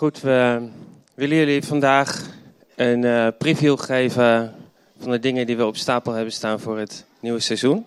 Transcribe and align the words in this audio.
Goed, 0.00 0.20
we 0.20 0.68
willen 1.14 1.36
jullie 1.36 1.62
vandaag 1.62 2.26
een 2.76 3.02
uh, 3.02 3.28
preview 3.38 3.78
geven 3.78 4.54
van 4.98 5.10
de 5.10 5.18
dingen 5.18 5.46
die 5.46 5.56
we 5.56 5.66
op 5.66 5.76
stapel 5.76 6.12
hebben 6.12 6.32
staan 6.32 6.60
voor 6.60 6.78
het 6.78 7.04
nieuwe 7.20 7.40
seizoen. 7.40 7.86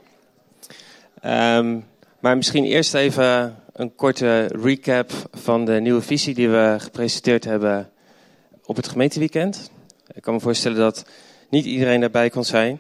Um, 1.26 1.86
maar 2.20 2.38
misschien 2.38 2.64
eerst 2.64 2.94
even 2.94 3.56
een 3.74 3.96
korte 3.96 4.46
recap 4.46 5.12
van 5.32 5.66
de 5.66 5.80
nieuwe 5.80 6.02
visie 6.02 6.34
die 6.34 6.50
we 6.50 6.76
gepresenteerd 6.80 7.44
hebben 7.44 7.90
op 8.66 8.76
het 8.76 8.88
gemeenteweekend. 8.88 9.72
Ik 10.14 10.22
kan 10.22 10.34
me 10.34 10.40
voorstellen 10.40 10.78
dat 10.78 11.06
niet 11.50 11.66
iedereen 11.66 12.00
daarbij 12.00 12.30
kon 12.30 12.46
zijn. 12.46 12.80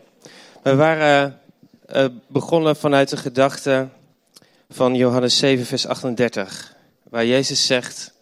We 0.63 0.75
waren 0.75 1.39
uh, 1.95 2.05
begonnen 2.27 2.75
vanuit 2.75 3.09
de 3.09 3.17
gedachte 3.17 3.87
van 4.69 4.95
Johannes 4.95 5.37
7, 5.37 5.65
vers 5.65 5.87
38, 5.87 6.75
waar 7.09 7.25
Jezus 7.25 7.65
zegt 7.65 8.13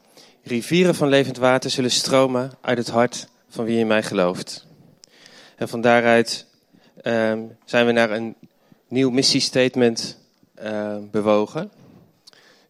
Rivieren 0.44 0.96
van 0.96 1.08
levend 1.08 1.38
water 1.38 1.70
zullen 1.70 1.92
stromen 1.92 2.52
uit 2.62 2.78
het 2.78 2.90
hart 2.90 3.28
van 3.50 3.66
wie 3.66 3.80
in 3.80 3.88
mij 3.88 4.04
gelooft. 4.04 4.68
En 5.56 5.70
van 5.70 5.82
daaruit 5.82 6.46
um, 7.04 7.58
zijn 7.66 7.86
we 7.86 7.92
naar 7.92 8.12
een 8.12 8.36
nieuw 8.88 9.10
missiestatement 9.10 10.18
uh, 10.64 10.98
bewogen. 11.12 11.72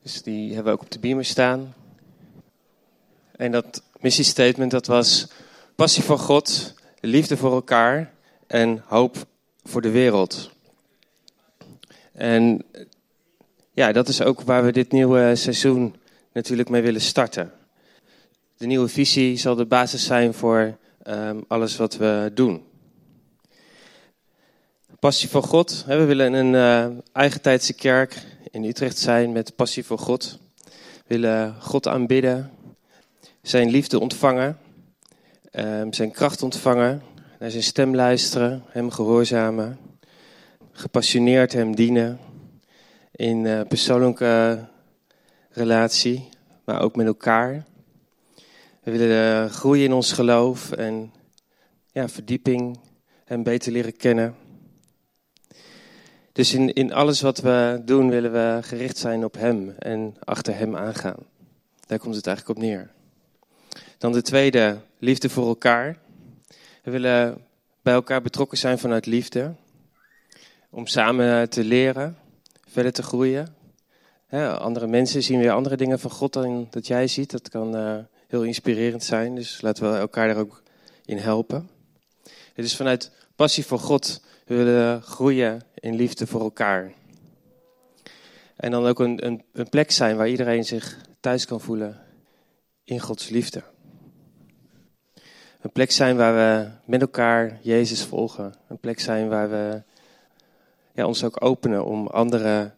Dus 0.01 0.21
die 0.21 0.53
hebben 0.53 0.73
we 0.73 0.79
ook 0.79 0.85
op 0.85 0.91
de 0.91 0.99
beamer 0.99 1.25
staan. 1.25 1.73
En 3.35 3.51
dat 3.51 3.83
missiestatement 3.99 4.71
dat 4.71 4.87
was 4.87 5.27
passie 5.75 6.03
voor 6.03 6.19
God, 6.19 6.73
liefde 6.99 7.37
voor 7.37 7.53
elkaar 7.53 8.13
en 8.47 8.83
hoop 8.85 9.25
voor 9.63 9.81
de 9.81 9.91
wereld. 9.91 10.51
En 12.11 12.65
ja, 13.71 13.91
dat 13.91 14.07
is 14.07 14.21
ook 14.21 14.41
waar 14.41 14.65
we 14.65 14.71
dit 14.71 14.91
nieuwe 14.91 15.35
seizoen 15.35 15.95
natuurlijk 16.33 16.69
mee 16.69 16.81
willen 16.81 17.01
starten. 17.01 17.51
De 18.61 18.67
nieuwe 18.67 18.87
visie 18.87 19.37
zal 19.37 19.55
de 19.55 19.65
basis 19.65 20.05
zijn 20.05 20.33
voor 20.33 20.77
um, 21.07 21.43
alles 21.47 21.77
wat 21.77 21.97
we 21.97 22.31
doen. 22.33 22.63
Passie 24.99 25.29
voor 25.29 25.43
God. 25.43 25.83
We 25.87 26.05
willen 26.05 26.33
een 26.33 26.53
uh, 26.53 26.97
eigentijdse 27.11 27.73
kerk 27.73 28.25
in 28.51 28.63
Utrecht 28.63 28.97
zijn 28.97 29.31
met 29.31 29.55
passie 29.55 29.85
voor 29.85 29.97
God. 29.97 30.39
We 30.65 30.71
willen 31.07 31.55
God 31.59 31.87
aanbidden, 31.87 32.51
zijn 33.41 33.69
liefde 33.69 33.99
ontvangen, 33.99 34.57
um, 35.51 35.93
zijn 35.93 36.11
kracht 36.11 36.43
ontvangen, 36.43 37.01
naar 37.39 37.51
zijn 37.51 37.63
stem 37.63 37.95
luisteren, 37.95 38.63
hem 38.67 38.91
gehoorzamen, 38.91 39.77
gepassioneerd 40.71 41.53
hem 41.53 41.75
dienen 41.75 42.19
in 43.11 43.45
uh, 43.45 43.61
persoonlijke 43.67 44.65
relatie, 45.49 46.29
maar 46.65 46.81
ook 46.81 46.95
met 46.95 47.05
elkaar. 47.05 47.69
We 48.81 48.91
willen 48.91 49.43
uh, 49.43 49.51
groeien 49.51 49.85
in 49.85 49.93
ons 49.93 50.11
geloof 50.11 50.71
en 50.71 51.13
ja, 51.91 52.09
verdieping 52.09 52.79
en 53.25 53.43
beter 53.43 53.71
leren 53.71 53.97
kennen. 53.97 54.35
Dus 56.31 56.53
in, 56.53 56.73
in 56.73 56.93
alles 56.93 57.21
wat 57.21 57.39
we 57.39 57.81
doen 57.85 58.09
willen 58.09 58.31
we 58.31 58.59
gericht 58.61 58.97
zijn 58.97 59.23
op 59.23 59.33
Hem 59.33 59.69
en 59.69 60.15
achter 60.19 60.55
Hem 60.55 60.75
aangaan. 60.75 61.25
Daar 61.85 61.99
komt 61.99 62.15
het 62.15 62.27
eigenlijk 62.27 62.57
op 62.57 62.63
neer. 62.65 62.91
Dan 63.97 64.11
de 64.11 64.21
tweede, 64.21 64.81
liefde 64.99 65.29
voor 65.29 65.47
elkaar. 65.47 65.97
We 66.83 66.91
willen 66.91 67.45
bij 67.81 67.93
elkaar 67.93 68.21
betrokken 68.21 68.57
zijn 68.57 68.79
vanuit 68.79 69.05
liefde. 69.05 69.55
Om 70.69 70.87
samen 70.87 71.49
te 71.49 71.63
leren, 71.63 72.17
verder 72.67 72.91
te 72.91 73.03
groeien. 73.03 73.55
andere 74.57 74.87
mensen 74.87 75.23
zien 75.23 75.39
weer 75.39 75.51
andere 75.51 75.77
dingen 75.77 75.99
van 75.99 76.11
God 76.11 76.33
dan 76.33 76.67
dat 76.69 76.87
jij 76.87 77.07
ziet. 77.07 77.31
Dat 77.31 77.49
kan 77.49 77.75
uh, 77.75 77.97
heel 78.31 78.43
inspirerend 78.43 79.03
zijn. 79.03 79.35
Dus 79.35 79.61
laten 79.61 79.91
we 79.91 79.97
elkaar 79.97 80.27
daar 80.27 80.37
ook 80.37 80.63
in 81.05 81.17
helpen. 81.17 81.69
Het 82.53 82.65
is 82.65 82.75
vanuit 82.75 83.11
passie 83.35 83.65
voor 83.65 83.79
God. 83.79 84.21
We 84.45 84.55
willen 84.55 85.01
groeien 85.01 85.61
in 85.73 85.95
liefde 85.95 86.27
voor 86.27 86.41
elkaar. 86.41 86.93
En 88.55 88.71
dan 88.71 88.85
ook 88.85 88.99
een, 88.99 89.25
een, 89.25 89.43
een 89.53 89.69
plek 89.69 89.91
zijn 89.91 90.17
waar 90.17 90.27
iedereen 90.27 90.65
zich 90.65 90.97
thuis 91.19 91.45
kan 91.45 91.61
voelen 91.61 91.99
in 92.83 92.99
Gods 92.99 93.29
liefde. 93.29 93.63
Een 95.61 95.71
plek 95.71 95.91
zijn 95.91 96.17
waar 96.17 96.33
we 96.33 96.69
met 96.85 97.01
elkaar 97.01 97.59
Jezus 97.61 98.03
volgen. 98.03 98.53
Een 98.67 98.79
plek 98.79 98.99
zijn 98.99 99.29
waar 99.29 99.49
we 99.49 99.81
ja, 100.93 101.05
ons 101.05 101.23
ook 101.23 101.43
openen 101.43 101.85
om 101.85 102.07
anderen 102.07 102.75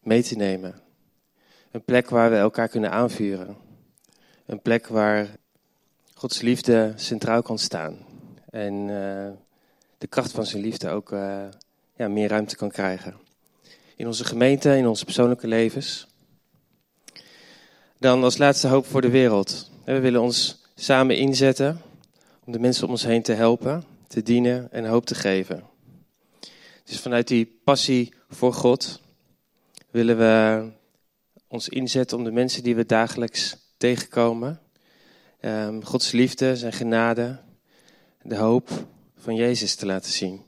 mee 0.00 0.22
te 0.22 0.36
nemen. 0.36 0.80
Een 1.70 1.84
plek 1.84 2.10
waar 2.10 2.30
we 2.30 2.36
elkaar 2.36 2.68
kunnen 2.68 2.90
aanvuren. 2.90 3.70
Een 4.46 4.60
plek 4.60 4.86
waar 4.86 5.28
Gods 6.14 6.40
liefde 6.40 6.92
centraal 6.96 7.42
kan 7.42 7.58
staan. 7.58 7.98
En 8.50 8.74
uh, 8.74 9.30
de 9.98 10.06
kracht 10.08 10.32
van 10.32 10.46
zijn 10.46 10.62
liefde 10.62 10.90
ook 10.90 11.12
uh, 11.12 11.44
ja, 11.96 12.08
meer 12.08 12.28
ruimte 12.28 12.56
kan 12.56 12.70
krijgen. 12.70 13.14
In 13.96 14.06
onze 14.06 14.24
gemeente, 14.24 14.76
in 14.76 14.86
onze 14.86 15.04
persoonlijke 15.04 15.46
levens. 15.46 16.06
Dan 17.98 18.22
als 18.22 18.38
laatste 18.38 18.68
hoop 18.68 18.86
voor 18.86 19.00
de 19.00 19.10
wereld. 19.10 19.70
We 19.84 20.00
willen 20.00 20.20
ons 20.20 20.62
samen 20.74 21.16
inzetten 21.16 21.80
om 22.44 22.52
de 22.52 22.58
mensen 22.58 22.84
om 22.84 22.90
ons 22.90 23.04
heen 23.04 23.22
te 23.22 23.32
helpen, 23.32 23.84
te 24.06 24.22
dienen 24.22 24.72
en 24.72 24.84
hoop 24.84 25.06
te 25.06 25.14
geven. 25.14 25.62
Dus 26.84 27.00
vanuit 27.00 27.28
die 27.28 27.60
passie 27.64 28.14
voor 28.28 28.52
God 28.52 29.00
willen 29.90 30.18
we 30.18 30.68
ons 31.48 31.68
inzetten 31.68 32.18
om 32.18 32.24
de 32.24 32.32
mensen 32.32 32.62
die 32.62 32.74
we 32.74 32.86
dagelijks 32.86 33.61
tegenkomen. 33.82 34.60
Um, 35.40 35.84
Gods 35.84 36.12
liefde, 36.12 36.56
zijn 36.56 36.72
genade, 36.72 37.38
de 38.22 38.36
hoop 38.36 38.70
van 39.16 39.34
Jezus 39.34 39.74
te 39.74 39.86
laten 39.86 40.12
zien. 40.12 40.42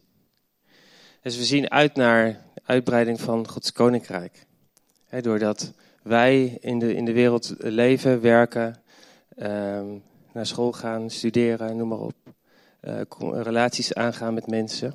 Dus 1.22 1.36
we 1.36 1.44
zien 1.44 1.70
uit 1.70 1.94
naar 1.94 2.26
de 2.54 2.60
uitbreiding 2.64 3.20
van 3.20 3.48
Gods 3.48 3.72
koninkrijk. 3.72 4.46
Doordat 5.20 5.72
wij 6.02 6.58
in 6.60 6.78
de, 6.78 6.94
in 6.94 7.04
de 7.04 7.12
wereld 7.12 7.54
leven, 7.58 8.20
werken, 8.20 8.82
um, 9.36 10.02
naar 10.32 10.46
school 10.46 10.72
gaan, 10.72 11.10
studeren, 11.10 11.76
noem 11.76 11.88
maar 11.88 11.98
op. 11.98 12.16
Uh, 12.82 13.00
relaties 13.42 13.94
aangaan 13.94 14.34
met 14.34 14.46
mensen. 14.46 14.94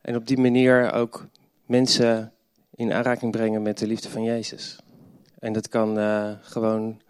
En 0.00 0.16
op 0.16 0.26
die 0.26 0.38
manier 0.38 0.92
ook 0.92 1.26
mensen 1.66 2.32
in 2.74 2.92
aanraking 2.92 3.32
brengen 3.32 3.62
met 3.62 3.78
de 3.78 3.86
liefde 3.86 4.08
van 4.08 4.22
Jezus. 4.22 4.78
En 5.38 5.52
dat 5.52 5.68
kan 5.68 5.98
uh, 5.98 6.30
gewoon 6.40 7.00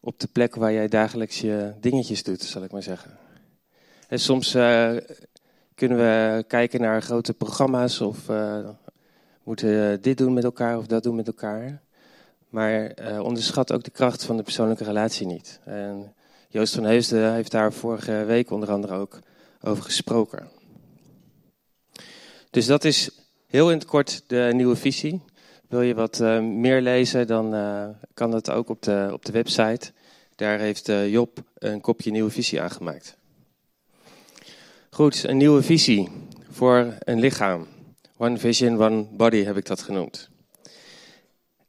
op 0.00 0.20
de 0.20 0.28
plek 0.32 0.54
waar 0.54 0.72
jij 0.72 0.88
dagelijks 0.88 1.40
je 1.40 1.72
dingetjes 1.80 2.22
doet, 2.22 2.42
zal 2.42 2.62
ik 2.62 2.72
maar 2.72 2.82
zeggen. 2.82 3.18
En 4.08 4.18
soms 4.18 4.54
uh, 4.54 4.96
kunnen 5.74 5.98
we 5.98 6.44
kijken 6.46 6.80
naar 6.80 7.02
grote 7.02 7.34
programma's 7.34 8.00
of 8.00 8.28
uh, 8.28 8.68
moeten 9.42 10.02
dit 10.02 10.18
doen 10.18 10.32
met 10.32 10.44
elkaar 10.44 10.78
of 10.78 10.86
dat 10.86 11.02
doen 11.02 11.16
met 11.16 11.26
elkaar. 11.26 11.82
Maar 12.48 12.94
onderschat 13.20 13.72
ook 13.72 13.82
de 13.82 13.90
kracht 13.90 14.24
van 14.24 14.36
de 14.36 14.42
persoonlijke 14.42 14.84
relatie 14.84 15.26
niet. 15.26 15.60
En 15.64 16.14
Joost 16.48 16.74
van 16.74 16.84
Heusden 16.84 17.34
heeft 17.34 17.50
daar 17.50 17.72
vorige 17.72 18.24
week 18.24 18.50
onder 18.50 18.70
andere 18.70 18.94
ook 18.94 19.18
over 19.60 19.84
gesproken. 19.84 20.48
Dus 22.50 22.66
dat 22.66 22.84
is 22.84 23.10
heel 23.46 23.70
in 23.70 23.78
het 23.78 23.86
kort 23.86 24.22
de 24.26 24.50
nieuwe 24.52 24.76
visie. 24.76 25.22
Wil 25.72 25.82
je 25.82 25.94
wat 25.94 26.20
uh, 26.20 26.40
meer 26.40 26.80
lezen, 26.80 27.26
dan 27.26 27.54
uh, 27.54 27.88
kan 28.14 28.30
dat 28.30 28.50
ook 28.50 28.68
op 28.68 28.82
de, 28.82 29.08
op 29.12 29.24
de 29.24 29.32
website. 29.32 29.92
Daar 30.36 30.58
heeft 30.58 30.88
uh, 30.88 31.10
Job 31.10 31.38
een 31.58 31.80
kopje 31.80 32.10
nieuwe 32.10 32.30
visie 32.30 32.60
aangemaakt. 32.60 33.16
Goed, 34.90 35.24
een 35.24 35.36
nieuwe 35.36 35.62
visie 35.62 36.08
voor 36.50 36.94
een 36.98 37.20
lichaam. 37.20 37.66
One 38.16 38.38
vision, 38.38 38.82
one 38.82 39.02
body 39.02 39.44
heb 39.44 39.56
ik 39.56 39.66
dat 39.66 39.82
genoemd. 39.82 40.30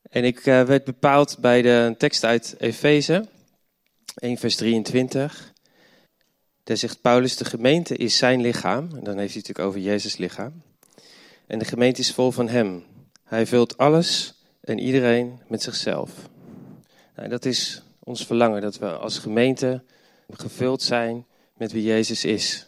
En 0.09 0.24
ik 0.24 0.40
werd 0.40 0.84
bepaald 0.84 1.38
bij 1.40 1.62
de 1.62 1.96
tekst 1.97 2.24
uit 2.24 2.56
Efeze, 2.58 3.28
1 4.16 4.38
vers 4.38 4.56
23. 4.56 5.54
Daar 6.63 6.78
zegt 6.78 7.01
Paulus, 7.01 7.38
de 7.38 7.45
gemeente 7.45 7.95
is 7.95 8.18
zijn 8.18 8.42
lichaam. 8.42 8.89
En 8.95 9.04
dan 9.04 9.18
heeft 9.18 9.33
hij 9.33 9.44
het 9.44 9.48
natuurlijk 9.48 9.68
over 9.68 9.80
Jezus 9.80 10.18
lichaam. 10.18 10.62
En 11.48 11.60
de 11.60 11.66
gemeente 11.66 12.01
is 12.01 12.13
vol 12.13 12.31
van 12.31 12.48
hem. 12.48 12.83
Hij 13.33 13.45
vult 13.45 13.77
alles 13.77 14.33
en 14.62 14.80
iedereen 14.80 15.39
met 15.47 15.62
zichzelf. 15.62 16.30
Nou, 17.15 17.30
dat 17.30 17.45
is 17.45 17.83
ons 18.00 18.25
verlangen, 18.25 18.62
dat 18.62 18.77
we 18.77 18.97
als 18.97 19.18
gemeente 19.18 19.83
gevuld 20.30 20.81
zijn 20.81 21.25
met 21.57 21.71
wie 21.71 21.83
Jezus 21.83 22.25
is. 22.25 22.68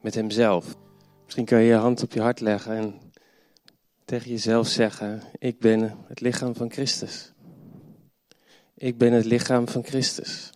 Met 0.00 0.14
hemzelf. 0.14 0.76
Misschien 1.24 1.44
kan 1.44 1.60
je 1.60 1.66
je 1.66 1.74
hand 1.74 2.02
op 2.02 2.12
je 2.12 2.20
hart 2.20 2.40
leggen 2.40 2.76
en 2.76 3.00
tegen 4.04 4.30
jezelf 4.30 4.68
zeggen: 4.68 5.22
Ik 5.38 5.58
ben 5.58 5.98
het 6.06 6.20
lichaam 6.20 6.54
van 6.54 6.70
Christus. 6.70 7.32
Ik 8.74 8.98
ben 8.98 9.12
het 9.12 9.24
lichaam 9.24 9.68
van 9.68 9.84
Christus. 9.84 10.50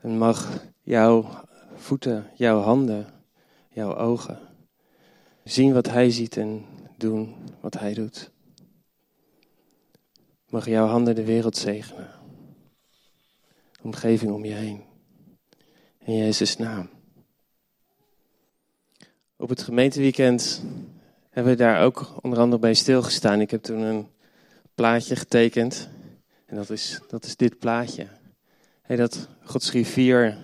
En 0.00 0.18
mag 0.18 0.62
jouw 0.82 1.44
voeten, 1.76 2.26
jouw 2.34 2.60
handen, 2.60 3.06
jouw 3.68 3.96
ogen 3.96 4.38
zien 5.44 5.72
wat 5.72 5.86
Hij 5.86 6.10
ziet 6.10 6.36
en 6.36 6.64
doen 6.98 7.36
wat 7.60 7.74
Hij 7.74 7.94
doet. 7.94 8.30
Mag 10.48 10.66
jouw 10.66 10.86
handen 10.86 11.14
de 11.14 11.24
wereld 11.24 11.56
zegenen. 11.56 12.10
omgeving 13.82 14.32
om 14.32 14.44
je 14.44 14.52
heen. 14.52 14.82
In 15.98 16.16
Jezus' 16.16 16.56
naam. 16.56 16.90
Op 19.36 19.48
het 19.48 19.62
gemeenteweekend 19.62 20.62
hebben 21.30 21.52
we 21.52 21.58
daar 21.58 21.82
ook 21.82 22.18
onder 22.22 22.38
andere 22.38 22.60
bij 22.60 22.74
stilgestaan. 22.74 23.40
Ik 23.40 23.50
heb 23.50 23.62
toen 23.62 23.80
een 23.80 24.08
plaatje 24.74 25.16
getekend. 25.16 25.88
En 26.46 26.56
dat 26.56 26.70
is, 26.70 27.00
dat 27.08 27.24
is 27.24 27.36
dit 27.36 27.58
plaatje. 27.58 28.06
Hey, 28.82 28.96
dat 28.96 29.28
Gods 29.44 29.72
rivier 29.72 30.38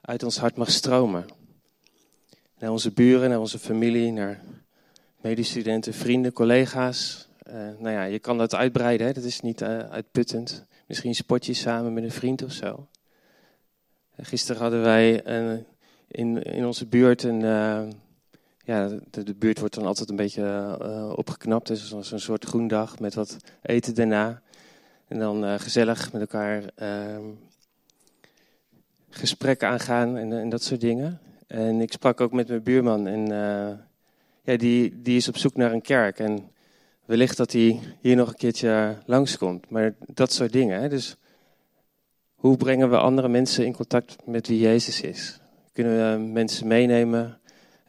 uit 0.00 0.22
ons 0.22 0.38
hart 0.38 0.56
mag 0.56 0.70
stromen. 0.70 1.26
Naar 2.58 2.70
onze 2.70 2.92
buren, 2.92 3.28
naar 3.28 3.40
onze 3.40 3.58
familie, 3.58 4.12
naar 4.12 4.42
medestudenten, 5.20 5.94
vrienden, 5.94 6.32
collega's. 6.32 7.28
Uh, 7.46 7.54
nou 7.54 7.90
ja, 7.90 8.02
je 8.04 8.18
kan 8.18 8.38
dat 8.38 8.54
uitbreiden, 8.54 9.06
hè? 9.06 9.12
dat 9.12 9.24
is 9.24 9.40
niet 9.40 9.60
uh, 9.60 9.78
uitputtend. 9.78 10.66
Misschien 10.86 11.14
sport 11.14 11.46
je 11.46 11.54
samen 11.54 11.92
met 11.92 12.04
een 12.04 12.10
vriend 12.10 12.42
of 12.42 12.52
zo. 12.52 12.88
Gisteren 14.16 14.62
hadden 14.62 14.82
wij 14.82 15.26
een, 15.26 15.64
in, 16.08 16.42
in 16.42 16.66
onze 16.66 16.86
buurt 16.86 17.22
een. 17.22 17.40
Ja, 18.64 18.88
de, 19.10 19.34
buurt 19.34 19.58
wordt 19.58 19.74
dan 19.74 19.86
altijd 19.86 20.10
een 20.10 20.16
beetje 20.16 20.78
uh, 20.82 21.12
opgeknapt. 21.16 21.66
Dus 21.66 21.88
zo'n 22.00 22.18
soort 22.18 22.44
groendag 22.44 22.98
met 22.98 23.14
wat 23.14 23.36
eten 23.62 23.94
daarna. 23.94 24.42
En 25.08 25.18
dan 25.18 25.60
gezellig 25.60 26.12
met 26.12 26.20
elkaar 26.20 26.62
ehm, 26.74 27.24
gesprekken 29.10 29.68
aangaan 29.68 30.16
en, 30.16 30.32
en, 30.32 30.48
dat 30.48 30.62
soort 30.62 30.80
dingen. 30.80 31.20
En 31.46 31.80
ik 31.80 31.92
sprak 31.92 32.20
ook 32.20 32.32
met 32.32 32.48
mijn 32.48 32.62
buurman. 32.62 33.06
En 33.06 33.28
die, 34.56 35.02
die 35.02 35.16
is 35.16 35.28
op 35.28 35.36
zoek 35.36 35.56
naar 35.56 35.72
een 35.72 35.82
kerk. 35.82 36.18
En 36.18 36.50
wellicht 37.04 37.36
dat 37.36 37.52
hij 37.52 37.80
hier 38.00 38.16
nog 38.16 38.28
een 38.28 38.36
keertje 38.36 38.96
langskomt. 39.06 39.70
Maar 39.70 39.94
dat 40.14 40.32
soort 40.32 40.52
dingen. 40.52 40.80
Hè? 40.80 40.88
Dus 40.88 41.16
hoe 42.34 42.56
brengen 42.56 42.90
we 42.90 42.98
andere 42.98 43.28
mensen 43.28 43.66
in 43.66 43.72
contact 43.72 44.16
met 44.24 44.48
wie 44.48 44.58
Jezus 44.58 45.00
is? 45.00 45.40
Kunnen 45.72 46.12
we 46.12 46.22
mensen 46.22 46.66
meenemen 46.66 47.38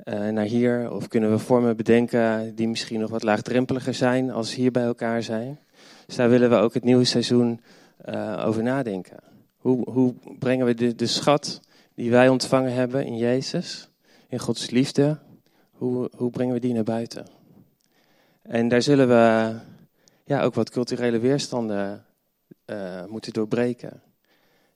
uh, 0.06 0.28
naar 0.28 0.46
hier? 0.46 0.92
Of 0.92 1.08
kunnen 1.08 1.32
we 1.32 1.40
vormen 1.40 1.78
bedenken 1.78 2.56
die 2.56 2.68
misschien 2.68 3.00
nog 3.00 3.10
wat 3.10 3.24
laagdrempeliger 3.24 3.94
zijn 3.94 4.32
als 4.32 4.56
hier 4.56 4.72
bij 4.72 4.84
elkaar 4.84 5.24
zijn? 5.24 5.60
Dus 6.06 6.16
daar 6.16 6.30
willen 6.30 6.50
we 6.50 6.56
ook 6.56 6.74
het 6.74 6.84
nieuwe 6.84 7.04
seizoen 7.04 7.62
uh, 8.10 8.44
over 8.46 8.64
nadenken. 8.64 9.18
Hoe, 9.58 9.90
hoe 9.90 10.14
brengen 10.40 10.66
we 10.66 10.74
de, 10.74 10.96
de 10.96 11.08
schat 11.08 11.62
die 11.96 12.12
wij 12.12 12.30
ontvangen 12.30 12.74
hebben 12.74 13.06
in 13.06 13.18
Jezus, 13.18 13.90
in 14.28 14.40
Gods 14.40 14.70
liefde, 14.70 15.20
hoe, 15.80 16.10
hoe 16.16 16.30
brengen 16.30 16.54
we 16.54 16.60
die 16.60 16.74
naar 16.74 16.84
buiten? 16.84 17.26
En 18.42 18.68
daar 18.68 18.81
zullen 18.81 19.08
we 19.08 19.56
ja, 20.24 20.42
ook 20.42 20.54
wat 20.54 20.70
culturele 20.70 21.20
weerstanden 21.20 22.06
uh, 22.66 23.06
moeten 23.06 23.34
doorbreken. 23.34 24.02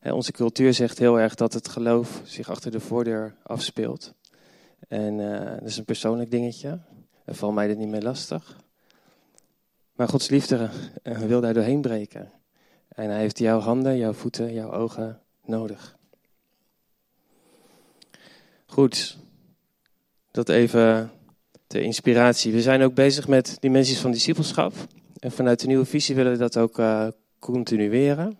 onze 0.01 0.31
cultuur 0.31 0.73
zegt 0.73 0.99
heel 0.99 1.19
erg 1.19 1.35
dat 1.35 1.53
het 1.53 1.67
geloof 1.67 2.21
zich 2.25 2.49
achter 2.49 2.71
de 2.71 2.79
voordeur 2.79 3.35
afspeelt. 3.43 4.13
En 4.87 5.19
uh, 5.19 5.45
dat 5.45 5.67
is 5.67 5.77
een 5.77 5.85
persoonlijk 5.85 6.31
dingetje. 6.31 6.79
En 7.25 7.35
valt 7.35 7.53
mij 7.53 7.67
dit 7.67 7.77
niet 7.77 7.89
meer 7.89 8.01
lastig. 8.01 8.57
Maar 9.93 10.07
Gods 10.07 10.29
liefde 10.29 10.69
uh, 11.03 11.17
wil 11.17 11.41
daar 11.41 11.53
doorheen 11.53 11.81
breken. 11.81 12.31
En 12.87 13.09
hij 13.09 13.19
heeft 13.19 13.37
jouw 13.37 13.59
handen, 13.59 13.97
jouw 13.97 14.13
voeten, 14.13 14.53
jouw 14.53 14.71
ogen 14.71 15.21
nodig. 15.45 15.97
Goed, 18.65 19.17
dat 20.33 20.49
even 20.49 21.11
de 21.67 21.81
inspiratie. 21.81 22.51
We 22.51 22.61
zijn 22.61 22.81
ook 22.81 22.93
bezig 22.93 23.27
met 23.27 23.57
dimensies 23.59 23.99
van 23.99 24.11
discipelschap. 24.11 24.73
En 25.19 25.31
vanuit 25.31 25.59
de 25.59 25.67
nieuwe 25.67 25.85
visie 25.85 26.15
willen 26.15 26.31
we 26.31 26.37
dat 26.37 26.57
ook 26.57 26.79
uh, 26.79 27.07
continueren. 27.39 28.37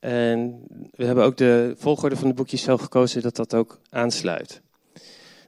En 0.00 0.62
we 0.94 1.04
hebben 1.04 1.24
ook 1.24 1.36
de 1.36 1.74
volgorde 1.78 2.16
van 2.16 2.28
de 2.28 2.34
boekjes 2.34 2.62
zo 2.62 2.76
gekozen 2.76 3.22
dat 3.22 3.36
dat 3.36 3.54
ook 3.54 3.80
aansluit. 3.90 4.60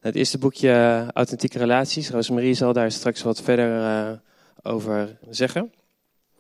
Het 0.01 0.15
eerste 0.15 0.39
boekje, 0.39 0.69
uh, 0.69 1.09
Authentieke 1.09 1.59
Relaties. 1.59 2.11
Rosemarie 2.11 2.55
zal 2.55 2.73
daar 2.73 2.93
straks 2.93 3.23
wat 3.23 3.43
verder 3.43 3.77
uh, 3.79 4.13
over 4.63 5.19
zeggen. 5.31 5.73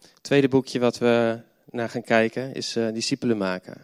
Het 0.01 0.23
tweede 0.23 0.49
boekje 0.49 0.79
wat 0.79 0.99
we 0.99 1.41
naar 1.71 1.89
gaan 1.89 2.03
kijken 2.03 2.55
is 2.55 2.73
Discipelen 2.73 3.37
maken. 3.37 3.81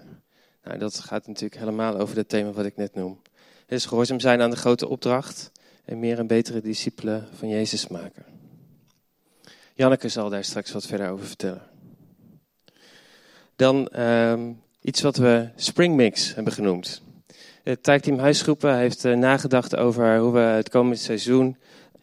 Nou, 0.64 0.78
dat 0.78 0.98
gaat 0.98 1.26
natuurlijk 1.26 1.60
helemaal 1.60 1.98
over 1.98 2.16
het 2.16 2.28
thema 2.28 2.50
wat 2.50 2.64
ik 2.64 2.76
net 2.76 2.94
noem. 2.94 3.20
Is 3.68 3.86
gehoorzaam 3.86 4.20
zijn 4.20 4.40
aan 4.40 4.50
de 4.50 4.56
grote 4.56 4.88
opdracht 4.88 5.52
en 5.84 5.98
meer 5.98 6.18
en 6.18 6.26
betere 6.26 6.60
discipelen 6.60 7.28
van 7.34 7.48
Jezus 7.48 7.88
maken. 7.88 8.24
Janneke 9.74 10.08
zal 10.08 10.30
daar 10.30 10.44
straks 10.44 10.72
wat 10.72 10.86
verder 10.86 11.10
over 11.10 11.26
vertellen. 11.26 11.62
Dan 13.56 14.00
um, 14.00 14.62
iets 14.80 15.00
wat 15.00 15.16
we 15.16 15.48
Springmix 15.56 16.34
hebben 16.34 16.52
genoemd. 16.52 17.02
Het 17.62 17.82
taakteam 17.82 18.18
Huisgroepen 18.18 18.76
heeft 18.76 19.04
uh, 19.04 19.16
nagedacht 19.16 19.76
over 19.76 20.18
hoe 20.18 20.32
we 20.32 20.38
het 20.38 20.68
komende 20.68 20.98
seizoen 20.98 21.56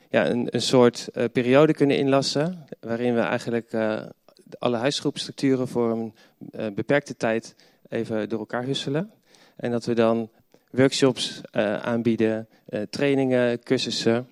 ja, 0.10 0.30
een, 0.30 0.48
een 0.50 0.62
soort 0.62 1.08
uh, 1.14 1.24
periode 1.32 1.74
kunnen 1.74 1.98
inlassen. 1.98 2.66
Waarin 2.80 3.16
we 3.16 3.22
eigenlijk 3.22 3.74
uh, 3.74 4.02
alle 4.60 4.78
huisgroepstructuren 4.78 5.68
voor 5.68 5.92
een 5.92 6.14
beperkte 6.74 7.16
tijd 7.16 7.56
even 7.90 8.30
door 8.30 8.40
elkaar 8.40 8.64
husselen. 8.64 9.12
En 9.56 9.72
dat 9.72 9.86
we 9.86 9.94
dan 9.94 10.30
workshops 10.70 11.42
uh, 11.52 11.78
aanbieden, 11.78 12.48
uh, 12.70 12.82
trainingen, 12.82 13.64
cursussen. 13.64 14.30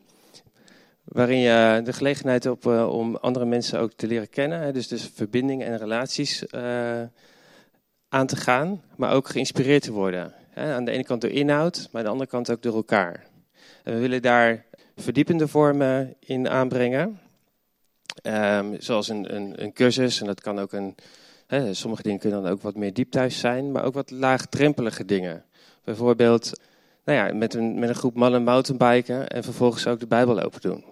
Waarin 1.03 1.37
je 1.37 1.81
de 1.83 1.93
gelegenheid 1.93 2.43
hebt 2.43 2.65
uh, 2.65 2.89
om 2.89 3.15
andere 3.15 3.45
mensen 3.45 3.79
ook 3.79 3.93
te 3.93 4.07
leren 4.07 4.29
kennen. 4.29 4.73
Dus, 4.73 4.87
dus 4.87 5.11
verbindingen 5.13 5.67
en 5.67 5.77
relaties 5.77 6.53
aan 8.09 8.27
te 8.27 8.35
gaan, 8.35 8.81
maar 8.95 9.13
ook 9.13 9.27
geïnspireerd 9.27 9.83
te 9.83 9.91
worden. 9.91 10.33
Aan 10.55 10.85
de 10.85 10.91
ene 10.91 11.03
kant 11.03 11.21
door 11.21 11.29
inhoud, 11.29 11.89
maar 11.91 12.01
aan 12.01 12.05
de 12.05 12.11
andere 12.11 12.29
kant 12.29 12.51
ook 12.51 12.61
door 12.61 12.75
elkaar. 12.75 13.25
We 13.83 13.97
willen 13.99 14.21
daar 14.21 14.65
verdiepende 14.95 15.47
vormen 15.47 16.15
in 16.19 16.49
aanbrengen. 16.49 17.19
Um, 18.23 18.81
zoals 18.81 19.07
een, 19.07 19.35
een, 19.35 19.63
een, 19.63 19.73
cursus, 19.73 20.19
en 20.19 20.25
dat 20.25 20.41
kan 20.41 20.59
ook 20.59 20.73
een. 20.73 20.95
Sommige 21.71 22.03
dingen 22.03 22.19
kunnen 22.19 22.43
dan 22.43 22.51
ook 22.51 22.61
wat 22.61 22.75
meer 22.75 22.93
diepthuis 22.93 23.39
zijn, 23.39 23.71
maar 23.71 23.83
ook 23.83 23.93
wat 23.93 24.11
laagdrempelige 24.11 25.05
dingen. 25.05 25.45
Bijvoorbeeld 25.83 26.59
nou 27.03 27.17
ja, 27.17 27.33
met, 27.33 27.53
een, 27.53 27.79
met 27.79 27.89
een 27.89 27.95
groep 27.95 28.15
mannen 28.15 28.43
mountainbiken 28.43 29.27
en 29.27 29.43
vervolgens 29.43 29.87
ook 29.87 29.99
de 29.99 30.07
Bijbel 30.07 30.41
open 30.41 30.61
doen. 30.61 30.83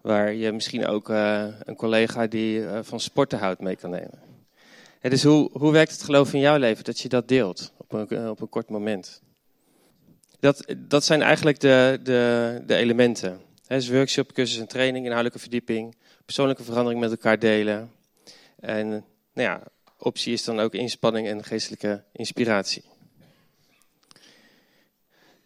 Waar 0.00 0.32
je 0.32 0.52
misschien 0.52 0.86
ook 0.86 1.08
uh, 1.08 1.46
een 1.62 1.76
collega 1.76 2.26
die 2.26 2.58
uh, 2.58 2.78
van 2.82 3.00
sporten 3.00 3.38
houdt 3.38 3.60
mee 3.60 3.76
kan 3.76 3.90
nemen. 3.90 4.20
Dus 5.00 5.22
hoe, 5.22 5.50
hoe 5.52 5.72
werkt 5.72 5.92
het 5.92 6.02
geloof 6.02 6.32
in 6.32 6.40
jouw 6.40 6.58
leven 6.58 6.84
dat 6.84 7.00
je 7.00 7.08
dat 7.08 7.28
deelt 7.28 7.72
op 7.76 7.92
een, 7.92 8.28
op 8.28 8.40
een 8.40 8.48
kort 8.48 8.68
moment? 8.68 9.22
Dat, 10.40 10.64
dat 10.76 11.04
zijn 11.04 11.22
eigenlijk 11.22 11.60
de, 11.60 12.00
de, 12.02 12.62
de 12.66 12.74
elementen. 12.74 13.40
He, 13.66 13.76
dus 13.76 13.88
workshop, 13.88 14.32
cursus 14.32 14.58
en 14.58 14.66
training, 14.66 15.04
inhoudelijke 15.04 15.38
verdieping, 15.38 15.96
persoonlijke 16.24 16.62
verandering 16.62 17.00
met 17.00 17.10
elkaar 17.10 17.38
delen. 17.38 17.90
En 18.60 18.88
nou 18.88 19.04
ja, 19.48 19.62
optie 19.98 20.32
is 20.32 20.44
dan 20.44 20.60
ook 20.60 20.74
inspanning 20.74 21.28
en 21.28 21.44
geestelijke 21.44 22.04
inspiratie. 22.12 22.84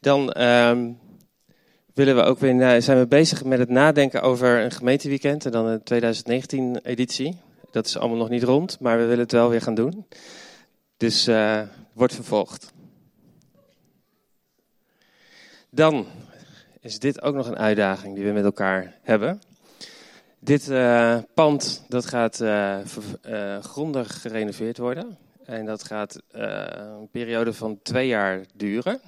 Dan 0.00 0.40
um, 0.42 0.98
willen 1.94 2.16
we 2.16 2.22
ook 2.22 2.38
weer, 2.38 2.82
zijn 2.82 2.98
we 2.98 3.06
bezig 3.06 3.44
met 3.44 3.58
het 3.58 3.68
nadenken 3.68 4.22
over 4.22 4.64
een 4.64 4.70
gemeenteweekend 4.70 5.44
en 5.44 5.52
dan 5.52 5.66
een 5.66 5.82
2019 5.82 6.78
editie. 6.82 7.40
Dat 7.70 7.86
is 7.86 7.98
allemaal 7.98 8.18
nog 8.18 8.28
niet 8.28 8.42
rond, 8.42 8.80
maar 8.80 8.98
we 8.98 9.04
willen 9.04 9.22
het 9.22 9.32
wel 9.32 9.48
weer 9.48 9.60
gaan 9.60 9.74
doen. 9.74 10.06
Dus 10.96 11.28
uh, 11.28 11.62
wordt 11.92 12.14
vervolgd. 12.14 12.72
Dan 15.70 16.06
is 16.80 16.98
dit 16.98 17.22
ook 17.22 17.34
nog 17.34 17.46
een 17.46 17.58
uitdaging 17.58 18.14
die 18.14 18.24
we 18.24 18.32
met 18.32 18.44
elkaar 18.44 18.98
hebben. 19.02 19.40
Dit 20.38 20.68
uh, 20.68 21.18
pand 21.34 21.84
dat 21.88 22.06
gaat 22.06 22.40
uh, 22.40 22.78
grondig 23.60 24.20
gerenoveerd 24.20 24.78
worden. 24.78 25.18
En 25.44 25.64
dat 25.64 25.84
gaat 25.84 26.22
een 26.30 27.08
periode 27.10 27.52
van 27.52 27.78
twee 27.82 28.06
jaar 28.06 28.40
duren. 28.54 29.00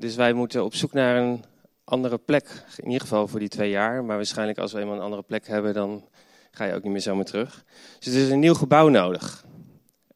Dus 0.00 0.14
wij 0.14 0.32
moeten 0.32 0.64
op 0.64 0.74
zoek 0.74 0.92
naar 0.92 1.16
een 1.16 1.44
andere 1.84 2.18
plek. 2.18 2.64
In 2.76 2.84
ieder 2.84 3.00
geval 3.00 3.28
voor 3.28 3.38
die 3.38 3.48
twee 3.48 3.70
jaar. 3.70 4.04
Maar 4.04 4.16
waarschijnlijk 4.16 4.58
als 4.58 4.72
we 4.72 4.80
eenmaal 4.80 4.94
een 4.94 5.02
andere 5.02 5.22
plek 5.22 5.46
hebben, 5.46 5.74
dan 5.74 6.08
ga 6.50 6.64
je 6.64 6.74
ook 6.74 6.82
niet 6.82 6.92
meer 6.92 7.00
zomaar 7.00 7.24
terug. 7.24 7.64
Dus 7.98 8.14
er 8.14 8.20
is 8.20 8.30
een 8.30 8.38
nieuw 8.38 8.54
gebouw 8.54 8.88
nodig. 8.88 9.44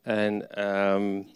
En 0.02 0.64
um, 0.64 1.26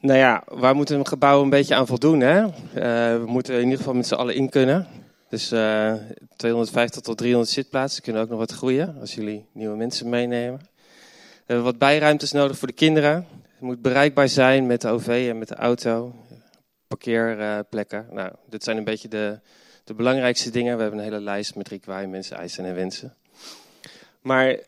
nou 0.00 0.18
ja, 0.18 0.42
waar 0.46 0.74
moeten 0.74 0.98
een 0.98 1.06
gebouw 1.06 1.42
een 1.42 1.50
beetje 1.50 1.74
aan 1.74 1.86
voldoen? 1.86 2.20
Hè? 2.20 2.42
Uh, 2.44 2.52
we 3.20 3.24
moeten 3.26 3.54
in 3.54 3.62
ieder 3.62 3.78
geval 3.78 3.94
met 3.94 4.06
z'n 4.06 4.14
allen 4.14 4.34
in 4.34 4.48
kunnen. 4.48 4.86
Dus 5.28 5.52
uh, 5.52 5.94
250 6.36 7.02
tot 7.02 7.18
300 7.18 7.50
zitplaatsen 7.50 8.02
kunnen 8.02 8.22
ook 8.22 8.28
nog 8.28 8.38
wat 8.38 8.52
groeien 8.52 8.96
als 9.00 9.14
jullie 9.14 9.46
nieuwe 9.52 9.76
mensen 9.76 10.08
meenemen. 10.08 10.58
We 10.58 11.52
hebben 11.52 11.64
wat 11.64 11.78
bijruimtes 11.78 12.32
nodig 12.32 12.58
voor 12.58 12.68
de 12.68 12.74
kinderen. 12.74 13.26
Het 13.56 13.64
moet 13.64 13.82
bereikbaar 13.82 14.28
zijn 14.28 14.66
met 14.66 14.80
de 14.80 14.88
OV 14.88 15.26
en 15.30 15.38
met 15.38 15.48
de 15.48 15.54
auto. 15.54 16.14
Parkeerplekken. 16.86 18.06
nou, 18.10 18.32
dit 18.48 18.64
zijn 18.64 18.76
een 18.76 18.84
beetje 18.84 19.08
de, 19.08 19.40
de 19.84 19.94
belangrijkste 19.94 20.50
dingen. 20.50 20.76
We 20.76 20.82
hebben 20.82 20.98
een 20.98 21.04
hele 21.04 21.20
lijst 21.20 21.54
met 21.54 21.68
requirements, 21.68 22.30
eisen 22.30 22.64
en 22.64 22.74
wensen. 22.74 23.14
Maar 24.20 24.58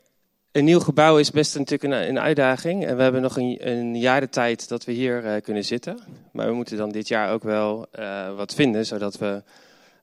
Een 0.52 0.64
nieuw 0.64 0.80
gebouw 0.80 1.18
is 1.18 1.30
best 1.30 1.58
natuurlijk 1.58 1.92
een, 1.92 2.08
een 2.08 2.20
uitdaging. 2.20 2.86
En 2.86 2.96
we 2.96 3.02
hebben 3.02 3.22
nog 3.22 3.36
een, 3.36 3.68
een 3.68 3.98
jaar 3.98 4.20
de 4.20 4.28
tijd 4.28 4.68
dat 4.68 4.84
we 4.84 4.92
hier 4.92 5.24
uh, 5.24 5.40
kunnen 5.42 5.64
zitten. 5.64 5.98
Maar 6.32 6.46
we 6.46 6.54
moeten 6.54 6.76
dan 6.76 6.90
dit 6.90 7.08
jaar 7.08 7.32
ook 7.32 7.42
wel 7.42 7.86
uh, 7.98 8.36
wat 8.36 8.54
vinden, 8.54 8.86
zodat 8.86 9.18
we 9.18 9.42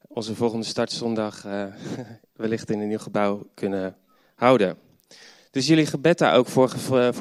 onze 0.08 0.36
volgende 0.36 0.66
startzondag 0.66 1.46
uh, 1.46 1.64
wellicht 2.36 2.70
in 2.70 2.80
een 2.80 2.88
nieuw 2.88 2.98
gebouw 2.98 3.50
kunnen 3.54 3.96
houden. 4.36 4.85
Dus 5.56 5.68
jullie 5.68 5.86
gebed 5.86 6.18
daar 6.18 6.36
ook 6.36 6.48
voor, 6.48 6.70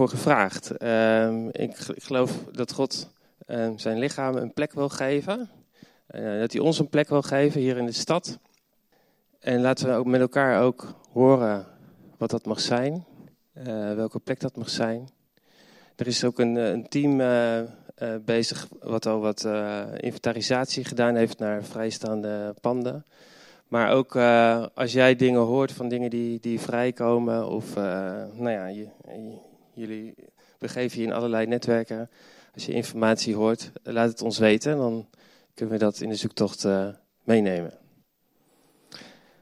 gevraagd. 0.08 0.70
Ehm, 0.70 1.48
ik, 1.48 1.76
geloof 1.76 2.44
dat 2.52 2.72
God 2.72 3.10
ehm, 3.46 3.76
zijn 3.78 3.98
lichaam 3.98 4.36
een 4.36 4.52
plek 4.52 4.72
wil 4.72 4.88
geven. 4.88 5.50
dat 6.38 6.52
hij 6.52 6.60
ons 6.60 6.78
een 6.78 6.88
plek 6.88 7.08
wil 7.08 7.22
geven 7.22 7.60
hier 7.60 7.76
in 7.76 7.86
de 7.86 7.92
stad. 7.92 8.38
En 9.40 9.60
laten 9.60 9.88
we 9.88 9.94
ook 9.94 10.06
met 10.06 10.20
elkaar 10.20 10.62
ook 10.62 10.94
horen 11.12 11.66
wat 12.18 12.30
dat 12.30 12.44
mag 12.44 12.60
zijn. 12.60 13.04
Uh, 13.58 13.94
welke 13.94 14.18
plek 14.18 14.40
dat 14.40 14.56
mag 14.56 14.68
zijn. 14.68 15.08
Er 15.96 16.06
is 16.06 16.24
ook 16.24 16.38
een, 16.38 16.54
een 16.54 16.88
team 16.88 17.22
bezig 18.24 18.68
wat 18.80 19.06
al 19.06 19.20
wat 19.20 19.48
inventarisatie 19.96 20.84
gedaan 20.84 21.14
heeft 21.14 21.38
naar 21.38 21.64
vrijstaande 21.64 22.54
panden. 22.60 23.04
Maar 23.74 23.90
ook 23.90 24.16
als 24.74 24.92
jij 24.92 25.16
dingen 25.16 25.40
hoort 25.40 25.72
van 25.72 25.88
dingen 25.88 26.10
die, 26.10 26.40
die 26.40 26.60
vrijkomen, 26.60 27.48
of 27.48 27.74
nou 27.74 28.50
ja, 28.50 28.66
je, 28.66 28.88
jullie 29.72 30.14
begeven 30.58 31.00
je 31.00 31.06
in 31.06 31.12
allerlei 31.12 31.46
netwerken. 31.46 32.10
Als 32.54 32.66
je 32.66 32.72
informatie 32.72 33.34
hoort, 33.34 33.70
laat 33.82 34.08
het 34.08 34.22
ons 34.22 34.38
weten, 34.38 34.76
dan 34.76 35.08
kunnen 35.54 35.74
we 35.74 35.80
dat 35.80 36.00
in 36.00 36.08
de 36.08 36.14
zoektocht 36.14 36.66
meenemen. 37.24 37.72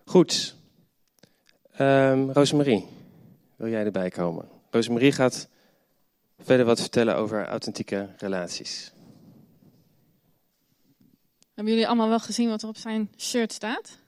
Goed. 0.04 0.56
Um, 1.80 2.30
Rosemarie, 2.30 2.86
wil 3.56 3.68
jij 3.68 3.84
erbij 3.84 4.10
komen? 4.10 4.48
Rosemarie 4.70 5.12
gaat 5.12 5.48
verder 6.38 6.66
wat 6.66 6.80
vertellen 6.80 7.16
over 7.16 7.46
authentieke 7.46 8.08
relaties. 8.16 8.92
Hebben 11.54 11.72
jullie 11.72 11.88
allemaal 11.88 12.08
wel 12.08 12.20
gezien 12.20 12.48
wat 12.48 12.62
er 12.62 12.68
op 12.68 12.76
zijn 12.76 13.10
shirt 13.16 13.52
staat? 13.52 14.00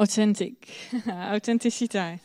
Authentic. 0.00 0.88
Authenticiteit. 1.30 2.20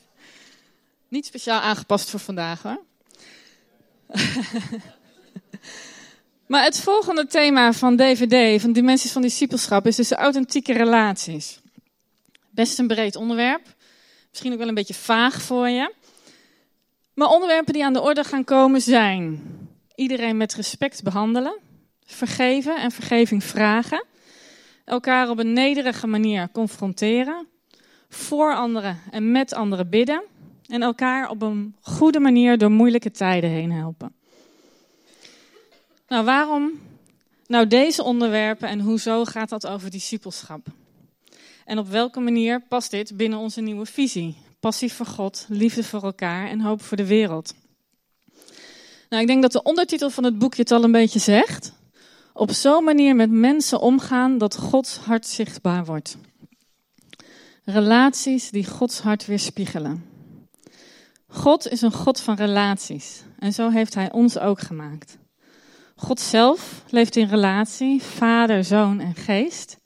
Niet 1.07 1.25
speciaal 1.25 1.59
aangepast 1.59 2.09
voor 2.09 2.19
vandaag 2.19 2.61
hoor. 2.61 2.83
maar 6.51 6.63
het 6.63 6.79
volgende 6.79 7.27
thema 7.27 7.73
van 7.73 7.95
DVD, 7.95 8.61
van 8.61 8.71
Dimensies 8.71 9.11
van 9.11 9.21
Discipelschap, 9.21 9.87
is 9.87 9.95
dus 9.95 10.07
de 10.07 10.15
authentieke 10.15 10.73
relaties. 10.73 11.59
Best 12.49 12.79
een 12.79 12.87
breed 12.87 13.15
onderwerp. 13.15 13.75
Misschien 14.29 14.51
ook 14.51 14.59
wel 14.59 14.67
een 14.67 14.73
beetje 14.73 14.93
vaag 14.93 15.41
voor 15.41 15.69
je. 15.69 15.93
Maar 17.13 17.27
onderwerpen 17.27 17.73
die 17.73 17.85
aan 17.85 17.93
de 17.93 18.01
orde 18.01 18.23
gaan 18.23 18.43
komen 18.43 18.81
zijn 18.81 19.41
iedereen 19.95 20.37
met 20.37 20.55
respect 20.55 21.03
behandelen, 21.03 21.59
vergeven 22.05 22.77
en 22.77 22.91
vergeving 22.91 23.43
vragen, 23.43 24.05
elkaar 24.85 25.29
op 25.29 25.39
een 25.39 25.53
nederige 25.53 26.07
manier 26.07 26.49
confronteren, 26.51 27.47
voor 28.15 28.55
anderen 28.55 28.99
en 29.11 29.31
met 29.31 29.53
anderen 29.53 29.89
bidden 29.89 30.23
en 30.67 30.81
elkaar 30.81 31.29
op 31.29 31.41
een 31.41 31.75
goede 31.81 32.19
manier 32.19 32.57
door 32.57 32.71
moeilijke 32.71 33.11
tijden 33.11 33.49
heen 33.49 33.71
helpen. 33.71 34.13
Nou, 36.07 36.25
waarom 36.25 36.71
nou 37.47 37.67
deze 37.67 38.03
onderwerpen 38.03 38.69
en 38.69 38.79
hoezo 38.79 39.25
gaat 39.25 39.49
dat 39.49 39.67
over 39.67 39.89
discipelschap? 39.89 40.67
En 41.65 41.77
op 41.77 41.87
welke 41.87 42.19
manier 42.19 42.61
past 42.61 42.91
dit 42.91 43.17
binnen 43.17 43.39
onze 43.39 43.61
nieuwe 43.61 43.85
visie? 43.85 44.37
Passie 44.59 44.93
voor 44.93 45.05
God, 45.05 45.45
liefde 45.49 45.83
voor 45.83 46.03
elkaar 46.03 46.47
en 46.47 46.61
hoop 46.61 46.81
voor 46.81 46.97
de 46.97 47.05
wereld. 47.05 47.53
Nou, 49.09 49.21
ik 49.21 49.27
denk 49.27 49.41
dat 49.41 49.51
de 49.51 49.63
ondertitel 49.63 50.09
van 50.09 50.23
het 50.23 50.37
boekje 50.39 50.61
het 50.61 50.71
al 50.71 50.83
een 50.83 50.91
beetje 50.91 51.19
zegt. 51.19 51.73
Op 52.33 52.51
zo'n 52.51 52.83
manier 52.83 53.15
met 53.15 53.31
mensen 53.31 53.79
omgaan 53.79 54.37
dat 54.37 54.57
Gods 54.57 54.97
hart 54.97 55.27
zichtbaar 55.27 55.85
wordt. 55.85 56.17
Relaties 57.65 58.49
die 58.49 58.65
Gods 58.65 58.99
hart 58.99 59.25
weerspiegelen. 59.25 60.05
God 61.27 61.67
is 61.67 61.81
een 61.81 61.93
God 61.93 62.19
van 62.19 62.35
relaties 62.35 63.23
en 63.39 63.53
zo 63.53 63.69
heeft 63.69 63.95
Hij 63.95 64.11
ons 64.11 64.39
ook 64.39 64.59
gemaakt. 64.59 65.17
God 65.95 66.19
zelf 66.19 66.83
leeft 66.89 67.15
in 67.15 67.27
relatie, 67.27 68.01
Vader, 68.01 68.63
Zoon 68.63 68.99
en 68.99 69.15
Geest. 69.15 69.77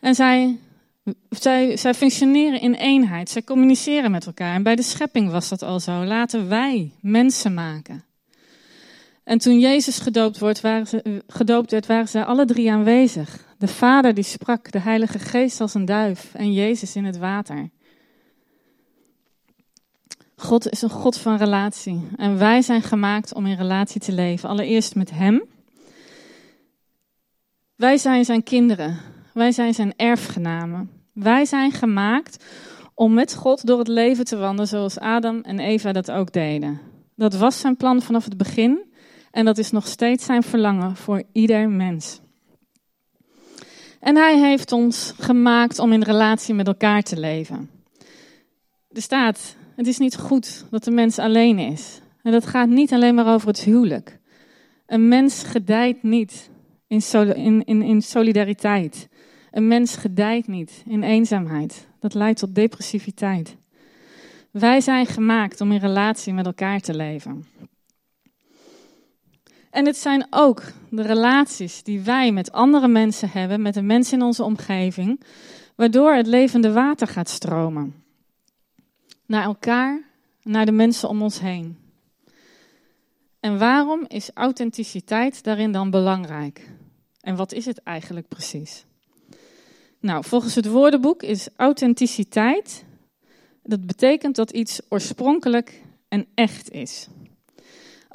En 0.00 0.14
zij 0.14 0.58
zij, 1.30 1.76
zij 1.76 1.94
functioneren 1.94 2.60
in 2.60 2.74
eenheid, 2.74 3.30
zij 3.30 3.42
communiceren 3.42 4.10
met 4.10 4.26
elkaar. 4.26 4.54
En 4.54 4.62
bij 4.62 4.76
de 4.76 4.82
schepping 4.82 5.30
was 5.30 5.48
dat 5.48 5.62
al 5.62 5.80
zo. 5.80 6.04
Laten 6.04 6.48
wij 6.48 6.92
mensen 7.00 7.54
maken. 7.54 8.04
En 9.24 9.38
toen 9.38 9.58
Jezus 9.58 9.98
gedoopt, 9.98 10.38
wordt, 10.38 10.60
waren 10.60 10.86
ze, 10.86 11.22
gedoopt 11.26 11.70
werd, 11.70 11.86
waren 11.86 12.08
zij 12.08 12.24
alle 12.24 12.44
drie 12.44 12.72
aanwezig. 12.72 13.46
De 13.58 13.68
Vader 13.68 14.14
die 14.14 14.24
sprak, 14.24 14.72
de 14.72 14.80
Heilige 14.80 15.18
Geest 15.18 15.60
als 15.60 15.74
een 15.74 15.84
duif 15.84 16.34
en 16.34 16.52
Jezus 16.52 16.96
in 16.96 17.04
het 17.04 17.18
water. 17.18 17.70
God 20.36 20.70
is 20.70 20.82
een 20.82 20.90
God 20.90 21.18
van 21.18 21.36
relatie. 21.36 22.08
En 22.16 22.38
wij 22.38 22.62
zijn 22.62 22.82
gemaakt 22.82 23.34
om 23.34 23.46
in 23.46 23.56
relatie 23.56 24.00
te 24.00 24.12
leven. 24.12 24.48
Allereerst 24.48 24.94
met 24.94 25.10
Hem. 25.10 25.42
Wij 27.76 27.96
zijn 27.96 28.24
zijn 28.24 28.42
kinderen. 28.42 28.98
Wij 29.34 29.52
zijn 29.52 29.74
zijn 29.74 29.92
erfgenamen. 29.96 30.90
Wij 31.12 31.44
zijn 31.44 31.72
gemaakt 31.72 32.44
om 32.94 33.14
met 33.14 33.34
God 33.34 33.66
door 33.66 33.78
het 33.78 33.88
leven 33.88 34.24
te 34.24 34.36
wandelen 34.36 34.68
zoals 34.68 34.98
Adam 34.98 35.40
en 35.40 35.58
Eva 35.58 35.92
dat 35.92 36.10
ook 36.10 36.32
deden. 36.32 36.80
Dat 37.16 37.34
was 37.34 37.60
zijn 37.60 37.76
plan 37.76 38.02
vanaf 38.02 38.24
het 38.24 38.36
begin 38.36 38.84
en 39.30 39.44
dat 39.44 39.58
is 39.58 39.70
nog 39.70 39.86
steeds 39.86 40.24
zijn 40.24 40.42
verlangen 40.42 40.96
voor 40.96 41.22
ieder 41.32 41.70
mens. 41.70 42.20
En 44.00 44.16
hij 44.16 44.38
heeft 44.38 44.72
ons 44.72 45.12
gemaakt 45.18 45.78
om 45.78 45.92
in 45.92 46.02
relatie 46.02 46.54
met 46.54 46.66
elkaar 46.66 47.02
te 47.02 47.20
leven. 47.20 47.70
Er 48.92 49.02
staat, 49.02 49.56
het 49.76 49.86
is 49.86 49.98
niet 49.98 50.16
goed 50.16 50.64
dat 50.70 50.84
de 50.84 50.90
mens 50.90 51.18
alleen 51.18 51.58
is. 51.58 52.00
En 52.22 52.32
dat 52.32 52.46
gaat 52.46 52.68
niet 52.68 52.92
alleen 52.92 53.14
maar 53.14 53.32
over 53.32 53.48
het 53.48 53.60
huwelijk. 53.60 54.18
Een 54.86 55.08
mens 55.08 55.42
gedijt 55.42 56.02
niet 56.02 56.50
in, 56.86 57.02
in, 57.34 57.64
in, 57.64 57.82
in 57.82 58.02
solidariteit. 58.02 59.08
Een 59.50 59.68
mens 59.68 59.96
gedijt 59.96 60.46
niet 60.46 60.82
in 60.86 61.02
eenzaamheid. 61.02 61.86
Dat 62.00 62.14
leidt 62.14 62.38
tot 62.38 62.54
depressiviteit. 62.54 63.56
Wij 64.50 64.80
zijn 64.80 65.06
gemaakt 65.06 65.60
om 65.60 65.72
in 65.72 65.80
relatie 65.80 66.32
met 66.32 66.46
elkaar 66.46 66.80
te 66.80 66.94
leven. 66.94 67.44
En 69.70 69.86
het 69.86 69.96
zijn 69.96 70.26
ook 70.30 70.62
de 70.90 71.02
relaties 71.02 71.82
die 71.82 72.00
wij 72.00 72.32
met 72.32 72.52
andere 72.52 72.88
mensen 72.88 73.30
hebben, 73.30 73.62
met 73.62 73.74
de 73.74 73.82
mensen 73.82 74.18
in 74.18 74.24
onze 74.24 74.44
omgeving, 74.44 75.20
waardoor 75.74 76.14
het 76.14 76.26
levende 76.26 76.72
water 76.72 77.06
gaat 77.06 77.28
stromen. 77.28 78.02
Naar 79.26 79.44
elkaar, 79.44 80.02
naar 80.42 80.66
de 80.66 80.72
mensen 80.72 81.08
om 81.08 81.22
ons 81.22 81.40
heen. 81.40 81.78
En 83.40 83.58
waarom 83.58 84.04
is 84.08 84.30
authenticiteit 84.34 85.42
daarin 85.42 85.72
dan 85.72 85.90
belangrijk? 85.90 86.70
En 87.20 87.36
wat 87.36 87.52
is 87.52 87.64
het 87.64 87.82
eigenlijk 87.82 88.28
precies? 88.28 88.84
Nou, 90.00 90.24
volgens 90.24 90.54
het 90.54 90.66
woordenboek 90.66 91.22
is 91.22 91.48
authenticiteit, 91.56 92.84
dat 93.62 93.86
betekent 93.86 94.36
dat 94.36 94.50
iets 94.50 94.80
oorspronkelijk 94.88 95.82
en 96.08 96.26
echt 96.34 96.70
is. 96.70 97.08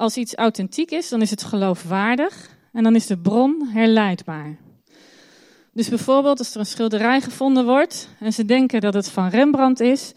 Als 0.03 0.17
iets 0.17 0.35
authentiek 0.35 0.91
is, 0.91 1.09
dan 1.09 1.21
is 1.21 1.29
het 1.29 1.43
geloofwaardig 1.43 2.57
en 2.73 2.83
dan 2.83 2.95
is 2.95 3.07
de 3.07 3.17
bron 3.17 3.67
herleidbaar. 3.73 4.57
Dus 5.73 5.89
bijvoorbeeld 5.89 6.39
als 6.39 6.53
er 6.53 6.59
een 6.59 6.65
schilderij 6.65 7.21
gevonden 7.21 7.65
wordt 7.65 8.09
en 8.19 8.33
ze 8.33 8.45
denken 8.45 8.81
dat 8.81 8.93
het 8.93 9.09
van 9.09 9.27
Rembrandt 9.27 9.79
is, 9.79 10.13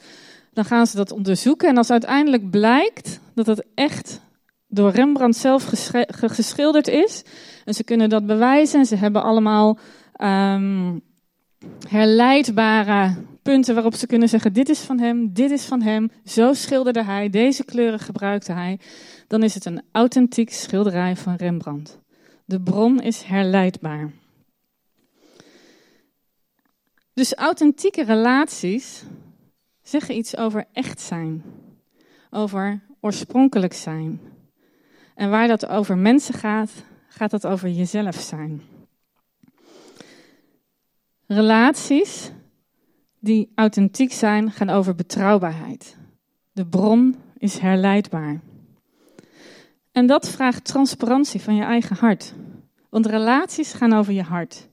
dan 0.52 0.64
gaan 0.64 0.86
ze 0.86 0.96
dat 0.96 1.12
onderzoeken. 1.12 1.68
En 1.68 1.76
als 1.76 1.90
uiteindelijk 1.90 2.50
blijkt 2.50 3.20
dat 3.34 3.46
het 3.46 3.66
echt 3.74 4.20
door 4.68 4.90
Rembrandt 4.90 5.36
zelf 5.36 5.70
geschilderd 6.10 6.88
is, 6.88 7.22
en 7.64 7.74
ze 7.74 7.84
kunnen 7.84 8.08
dat 8.08 8.26
bewijzen, 8.26 8.78
en 8.78 8.86
ze 8.86 8.96
hebben 8.96 9.22
allemaal 9.22 9.78
um, 10.20 11.00
herleidbare 11.88 13.16
punten 13.42 13.74
waarop 13.74 13.94
ze 13.94 14.06
kunnen 14.06 14.28
zeggen: 14.28 14.52
dit 14.52 14.68
is 14.68 14.80
van 14.80 14.98
hem, 14.98 15.32
dit 15.32 15.50
is 15.50 15.64
van 15.64 15.82
hem, 15.82 16.10
zo 16.24 16.52
schilderde 16.52 17.04
hij, 17.04 17.30
deze 17.30 17.64
kleuren 17.64 18.00
gebruikte 18.00 18.52
hij, 18.52 18.78
dan 19.26 19.42
is 19.42 19.54
het 19.54 19.64
een 19.64 19.82
authentiek 19.92 20.52
schilderij 20.52 21.16
van 21.16 21.34
Rembrandt. 21.34 21.98
De 22.44 22.60
bron 22.60 23.00
is 23.00 23.22
herleidbaar. 23.22 24.12
Dus 27.12 27.34
authentieke 27.34 28.04
relaties 28.04 29.04
zeggen 29.82 30.16
iets 30.16 30.36
over 30.36 30.66
echt 30.72 31.00
zijn, 31.00 31.42
over 32.30 32.82
oorspronkelijk 33.00 33.72
zijn. 33.72 34.20
En 35.14 35.30
waar 35.30 35.48
dat 35.48 35.66
over 35.66 35.98
mensen 35.98 36.34
gaat, 36.34 36.70
gaat 37.08 37.30
dat 37.30 37.46
over 37.46 37.68
jezelf 37.68 38.14
zijn. 38.14 38.62
Relaties 41.26 42.30
die 43.18 43.52
authentiek 43.54 44.12
zijn, 44.12 44.50
gaan 44.50 44.70
over 44.70 44.94
betrouwbaarheid. 44.94 45.96
De 46.52 46.66
bron 46.66 47.16
is 47.38 47.58
herleidbaar. 47.58 48.40
En 49.96 50.06
dat 50.06 50.28
vraagt 50.28 50.64
transparantie 50.64 51.40
van 51.40 51.54
je 51.54 51.62
eigen 51.62 51.96
hart. 51.96 52.34
Want 52.90 53.06
relaties 53.06 53.72
gaan 53.72 53.92
over 53.92 54.12
je 54.12 54.22
hart. 54.22 54.68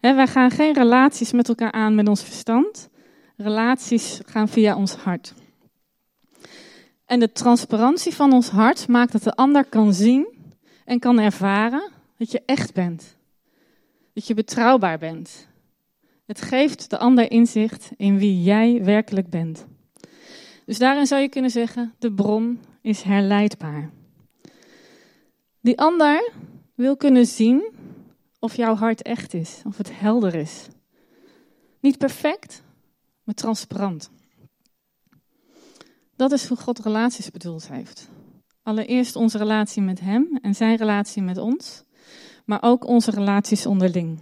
wij 0.00 0.26
gaan 0.26 0.50
geen 0.50 0.74
relaties 0.74 1.32
met 1.32 1.48
elkaar 1.48 1.72
aan 1.72 1.94
met 1.94 2.08
ons 2.08 2.22
verstand. 2.22 2.88
Relaties 3.36 4.20
gaan 4.26 4.48
via 4.48 4.76
ons 4.76 4.94
hart. 4.94 5.34
En 7.06 7.20
de 7.20 7.32
transparantie 7.32 8.14
van 8.14 8.32
ons 8.32 8.48
hart 8.48 8.88
maakt 8.88 9.12
dat 9.12 9.22
de 9.22 9.34
ander 9.34 9.64
kan 9.64 9.94
zien 9.94 10.26
en 10.84 10.98
kan 10.98 11.18
ervaren 11.18 11.90
dat 12.16 12.30
je 12.30 12.42
echt 12.46 12.74
bent. 12.74 13.16
Dat 14.12 14.26
je 14.26 14.34
betrouwbaar 14.34 14.98
bent. 14.98 15.48
Het 16.26 16.40
geeft 16.40 16.90
de 16.90 16.98
ander 16.98 17.30
inzicht 17.30 17.90
in 17.96 18.18
wie 18.18 18.42
jij 18.42 18.84
werkelijk 18.84 19.30
bent. 19.30 19.66
Dus 20.66 20.78
daarin 20.78 21.06
zou 21.06 21.20
je 21.20 21.28
kunnen 21.28 21.50
zeggen: 21.50 21.94
de 21.98 22.12
bron 22.12 22.60
is 22.80 23.02
herleidbaar. 23.02 23.90
Die 25.62 25.78
ander 25.78 26.32
wil 26.74 26.96
kunnen 26.96 27.26
zien 27.26 27.72
of 28.38 28.56
jouw 28.56 28.74
hart 28.74 29.02
echt 29.02 29.34
is, 29.34 29.62
of 29.66 29.76
het 29.76 29.90
helder 29.98 30.34
is. 30.34 30.66
Niet 31.80 31.98
perfect, 31.98 32.62
maar 33.24 33.34
transparant. 33.34 34.10
Dat 36.16 36.32
is 36.32 36.46
hoe 36.46 36.56
God 36.56 36.78
relaties 36.78 37.30
bedoeld 37.30 37.68
heeft. 37.68 38.08
Allereerst 38.62 39.16
onze 39.16 39.38
relatie 39.38 39.82
met 39.82 40.00
Hem 40.00 40.38
en 40.42 40.54
Zijn 40.54 40.76
relatie 40.76 41.22
met 41.22 41.38
ons, 41.38 41.82
maar 42.44 42.62
ook 42.62 42.86
onze 42.86 43.10
relaties 43.10 43.66
onderling. 43.66 44.18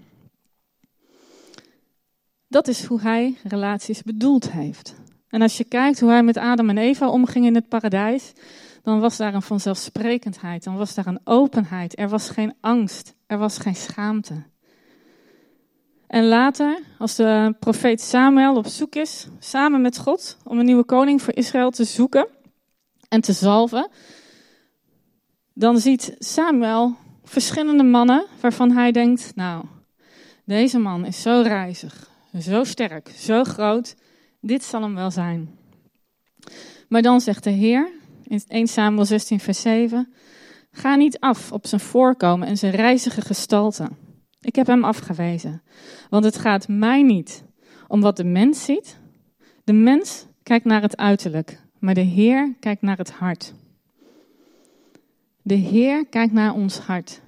Dat 2.48 2.68
is 2.68 2.84
hoe 2.84 3.00
Hij 3.00 3.36
relaties 3.42 4.02
bedoeld 4.02 4.50
heeft. 4.50 4.94
En 5.28 5.42
als 5.42 5.56
je 5.56 5.64
kijkt 5.64 6.00
hoe 6.00 6.10
Hij 6.10 6.22
met 6.22 6.36
Adam 6.36 6.68
en 6.68 6.78
Eva 6.78 7.08
omging 7.08 7.46
in 7.46 7.54
het 7.54 7.68
paradijs, 7.68 8.32
dan 8.82 9.00
was 9.00 9.16
daar 9.16 9.34
een 9.34 9.42
vanzelfsprekendheid, 9.42 10.64
dan 10.64 10.76
was 10.76 10.94
daar 10.94 11.06
een 11.06 11.20
openheid. 11.24 11.98
Er 11.98 12.08
was 12.08 12.30
geen 12.30 12.54
angst, 12.60 13.14
er 13.26 13.38
was 13.38 13.58
geen 13.58 13.74
schaamte. 13.74 14.42
En 16.06 16.24
later, 16.24 16.78
als 16.98 17.14
de 17.14 17.54
profeet 17.58 18.00
Samuel 18.00 18.56
op 18.56 18.66
zoek 18.66 18.94
is, 18.94 19.26
samen 19.38 19.80
met 19.80 19.98
God, 19.98 20.36
om 20.44 20.58
een 20.58 20.64
nieuwe 20.64 20.84
koning 20.84 21.22
voor 21.22 21.34
Israël 21.34 21.70
te 21.70 21.84
zoeken 21.84 22.26
en 23.08 23.20
te 23.20 23.32
zalven, 23.32 23.88
dan 25.54 25.78
ziet 25.78 26.14
Samuel 26.18 26.96
verschillende 27.24 27.82
mannen 27.82 28.26
waarvan 28.40 28.70
hij 28.70 28.92
denkt, 28.92 29.32
nou, 29.34 29.64
deze 30.44 30.78
man 30.78 31.04
is 31.04 31.22
zo 31.22 31.40
reizig, 31.40 32.10
zo 32.40 32.64
sterk, 32.64 33.08
zo 33.16 33.44
groot, 33.44 33.94
dit 34.40 34.64
zal 34.64 34.82
hem 34.82 34.94
wel 34.94 35.10
zijn. 35.10 35.58
Maar 36.88 37.02
dan 37.02 37.20
zegt 37.20 37.44
de 37.44 37.50
Heer, 37.50 37.90
in 38.30 38.42
1 38.48 38.66
Samuel 38.66 39.04
16, 39.04 39.40
vers 39.40 39.60
7, 39.60 40.12
ga 40.72 40.94
niet 40.94 41.18
af 41.18 41.52
op 41.52 41.66
zijn 41.66 41.80
voorkomen 41.80 42.48
en 42.48 42.56
zijn 42.56 42.72
reizige 42.72 43.20
gestalte. 43.20 43.88
Ik 44.40 44.54
heb 44.54 44.66
hem 44.66 44.84
afgewezen. 44.84 45.62
Want 46.10 46.24
het 46.24 46.38
gaat 46.38 46.68
mij 46.68 47.02
niet 47.02 47.44
om 47.88 48.00
wat 48.00 48.16
de 48.16 48.24
mens 48.24 48.64
ziet. 48.64 48.98
De 49.64 49.72
mens 49.72 50.26
kijkt 50.42 50.64
naar 50.64 50.82
het 50.82 50.96
uiterlijk, 50.96 51.60
maar 51.78 51.94
de 51.94 52.00
Heer 52.00 52.54
kijkt 52.60 52.82
naar 52.82 52.96
het 52.96 53.10
hart. 53.10 53.54
De 55.42 55.54
Heer 55.54 56.06
kijkt 56.06 56.32
naar 56.32 56.54
ons 56.54 56.78
hart. 56.78 57.20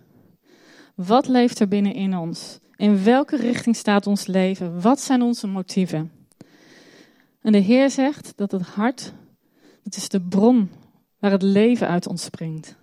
Wat 0.94 1.28
leeft 1.28 1.60
er 1.60 1.68
binnenin 1.68 2.16
ons? 2.16 2.58
In 2.76 3.04
welke 3.04 3.36
richting 3.36 3.76
staat 3.76 4.06
ons 4.06 4.26
leven? 4.26 4.80
Wat 4.80 5.00
zijn 5.00 5.22
onze 5.22 5.46
motieven? 5.46 6.12
En 7.40 7.52
de 7.52 7.58
Heer 7.58 7.90
zegt 7.90 8.32
dat 8.36 8.52
het 8.52 8.62
hart, 8.62 9.12
dat 9.82 9.96
is 9.96 10.08
de 10.08 10.20
bron 10.20 10.70
waar 11.22 11.30
het 11.30 11.42
leven 11.42 11.88
uit 11.88 12.06
ontspringt. 12.06 12.76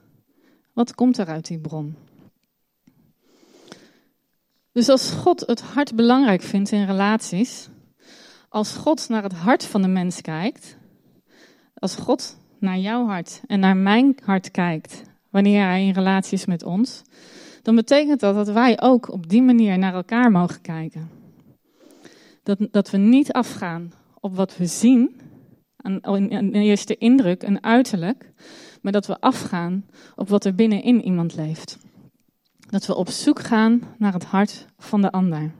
Wat 0.73 0.95
komt 0.95 1.17
er 1.17 1.27
uit 1.27 1.47
die 1.47 1.59
bron? 1.59 1.95
Dus 4.71 4.89
als 4.89 5.11
God 5.11 5.43
het 5.47 5.61
hart 5.61 5.95
belangrijk 5.95 6.41
vindt 6.41 6.71
in 6.71 6.85
relaties, 6.85 7.69
als 8.49 8.75
God 8.75 9.09
naar 9.09 9.23
het 9.23 9.33
hart 9.33 9.65
van 9.65 9.81
de 9.81 9.87
mens 9.87 10.21
kijkt, 10.21 10.77
als 11.73 11.95
God 11.95 12.37
naar 12.59 12.77
jouw 12.77 13.05
hart 13.05 13.41
en 13.47 13.59
naar 13.59 13.77
mijn 13.77 14.17
hart 14.23 14.51
kijkt, 14.51 15.03
wanneer 15.29 15.63
hij 15.65 15.85
in 15.85 15.93
relatie 15.93 16.37
is 16.37 16.45
met 16.45 16.63
ons, 16.63 17.01
dan 17.61 17.75
betekent 17.75 18.19
dat 18.19 18.35
dat 18.35 18.49
wij 18.49 18.81
ook 18.81 19.11
op 19.11 19.29
die 19.29 19.41
manier 19.41 19.77
naar 19.77 19.93
elkaar 19.93 20.31
mogen 20.31 20.61
kijken. 20.61 21.09
Dat, 22.43 22.67
dat 22.71 22.89
we 22.89 22.97
niet 22.97 23.31
afgaan 23.31 23.93
op 24.19 24.35
wat 24.35 24.57
we 24.57 24.65
zien, 24.65 25.21
een 25.81 26.53
eerste 26.53 26.97
indruk, 26.97 27.43
een 27.43 27.63
uiterlijk, 27.63 28.31
maar 28.81 28.91
dat 28.91 29.05
we 29.05 29.19
afgaan 29.19 29.85
op 30.15 30.29
wat 30.29 30.45
er 30.45 30.55
binnenin 30.55 31.03
iemand 31.03 31.35
leeft. 31.35 31.77
Dat 32.69 32.85
we 32.85 32.95
op 32.95 33.09
zoek 33.09 33.39
gaan 33.39 33.81
naar 33.97 34.13
het 34.13 34.23
hart 34.23 34.65
van 34.77 35.01
de 35.01 35.11
ander. 35.11 35.51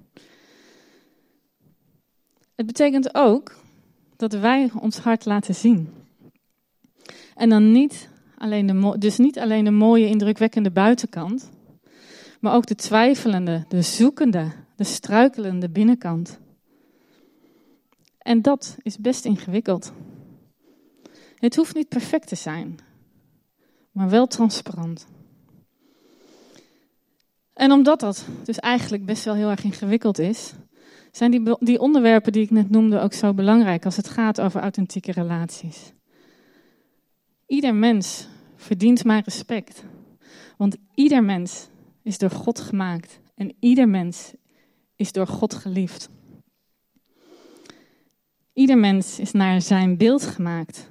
Het 2.56 2.66
betekent 2.66 3.16
ook 3.16 3.56
dat 4.16 4.34
wij 4.34 4.70
ons 4.80 4.98
hart 4.98 5.26
laten 5.26 5.56
zien. 5.56 5.90
En 7.36 7.50
dan 7.50 7.72
niet 7.72 8.10
alleen 8.38 8.66
de, 8.66 8.96
dus 8.98 9.18
niet 9.18 9.40
alleen 9.40 9.64
de 9.64 9.72
mooie, 9.72 10.08
indrukwekkende 10.08 10.72
buitenkant, 10.72 11.50
maar 12.40 12.54
ook 12.54 12.66
de 12.66 12.76
twijfelende, 12.76 13.66
de 13.68 13.82
zoekende, 13.82 14.52
de 14.76 14.84
struikelende 14.84 15.70
binnenkant. 15.70 16.40
En 18.18 18.42
dat 18.42 18.78
is 18.82 18.98
best 18.98 19.26
ingewikkeld. 19.26 19.94
Het 21.40 21.56
hoeft 21.56 21.76
niet 21.76 21.90
perfect 21.90 22.28
te 22.28 22.36
zijn, 22.36 22.78
maar 23.92 24.10
wel 24.10 24.28
transparant. 24.28 25.08
En 27.54 27.72
omdat 27.72 28.00
dat 28.00 28.26
dus 28.44 28.60
eigenlijk 28.60 29.06
best 29.06 29.24
wel 29.24 29.34
heel 29.34 29.50
erg 29.50 29.64
ingewikkeld 29.64 30.20
is, 30.20 30.54
zijn 31.12 31.32
die, 31.32 31.56
die 31.60 31.80
onderwerpen 31.80 32.32
die 32.32 32.44
ik 32.44 32.50
net 32.50 32.70
noemde 32.70 33.00
ook 33.00 33.14
zo 33.14 33.34
belangrijk 33.34 33.86
als 33.86 33.96
het 33.96 34.10
gaat 34.10 34.42
over 34.42 34.62
authentieke 34.62 35.12
relaties. 35.12 35.94
Ieder 37.48 37.76
mens 37.76 38.28
verdient 38.56 39.04
mijn 39.04 39.24
respect, 39.24 39.84
want 40.58 40.78
ieder 40.96 41.24
mens 41.24 41.68
is 42.04 42.18
door 42.18 42.32
God 42.32 42.60
gemaakt 42.60 43.20
en 43.36 43.56
ieder 43.60 43.90
mens 43.90 44.34
is 44.96 45.12
door 45.12 45.28
God 45.28 45.54
geliefd. 45.54 46.10
Ieder 48.54 48.78
mens 48.78 49.20
is 49.20 49.32
naar 49.32 49.62
zijn 49.62 49.98
beeld 49.98 50.26
gemaakt. 50.26 50.90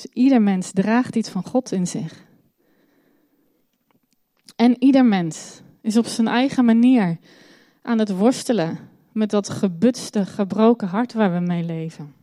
Dus 0.00 0.12
ieder 0.12 0.42
mens 0.42 0.70
draagt 0.70 1.16
iets 1.16 1.28
van 1.28 1.44
God 1.44 1.72
in 1.72 1.86
zich. 1.86 2.24
En 4.56 4.82
ieder 4.82 5.04
mens 5.04 5.60
is 5.80 5.96
op 5.96 6.06
zijn 6.06 6.28
eigen 6.28 6.64
manier 6.64 7.18
aan 7.82 7.98
het 7.98 8.16
worstelen 8.16 8.78
met 9.12 9.30
dat 9.30 9.50
gebutste, 9.50 10.26
gebroken 10.26 10.88
hart 10.88 11.12
waar 11.12 11.32
we 11.32 11.40
mee 11.40 11.64
leven. 11.64 12.14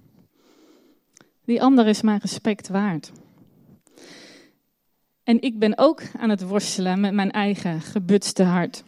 Die 1.45 1.61
ander 1.61 1.87
is 1.87 2.01
mijn 2.01 2.19
respect 2.19 2.67
waard. 2.67 3.11
En 5.23 5.41
ik 5.41 5.59
ben 5.59 5.77
ook 5.77 6.01
aan 6.17 6.29
het 6.29 6.41
worstelen 6.41 6.99
met 6.99 7.13
mijn 7.13 7.31
eigen 7.31 7.81
gebutste 7.81 8.43
hart. 8.43 8.83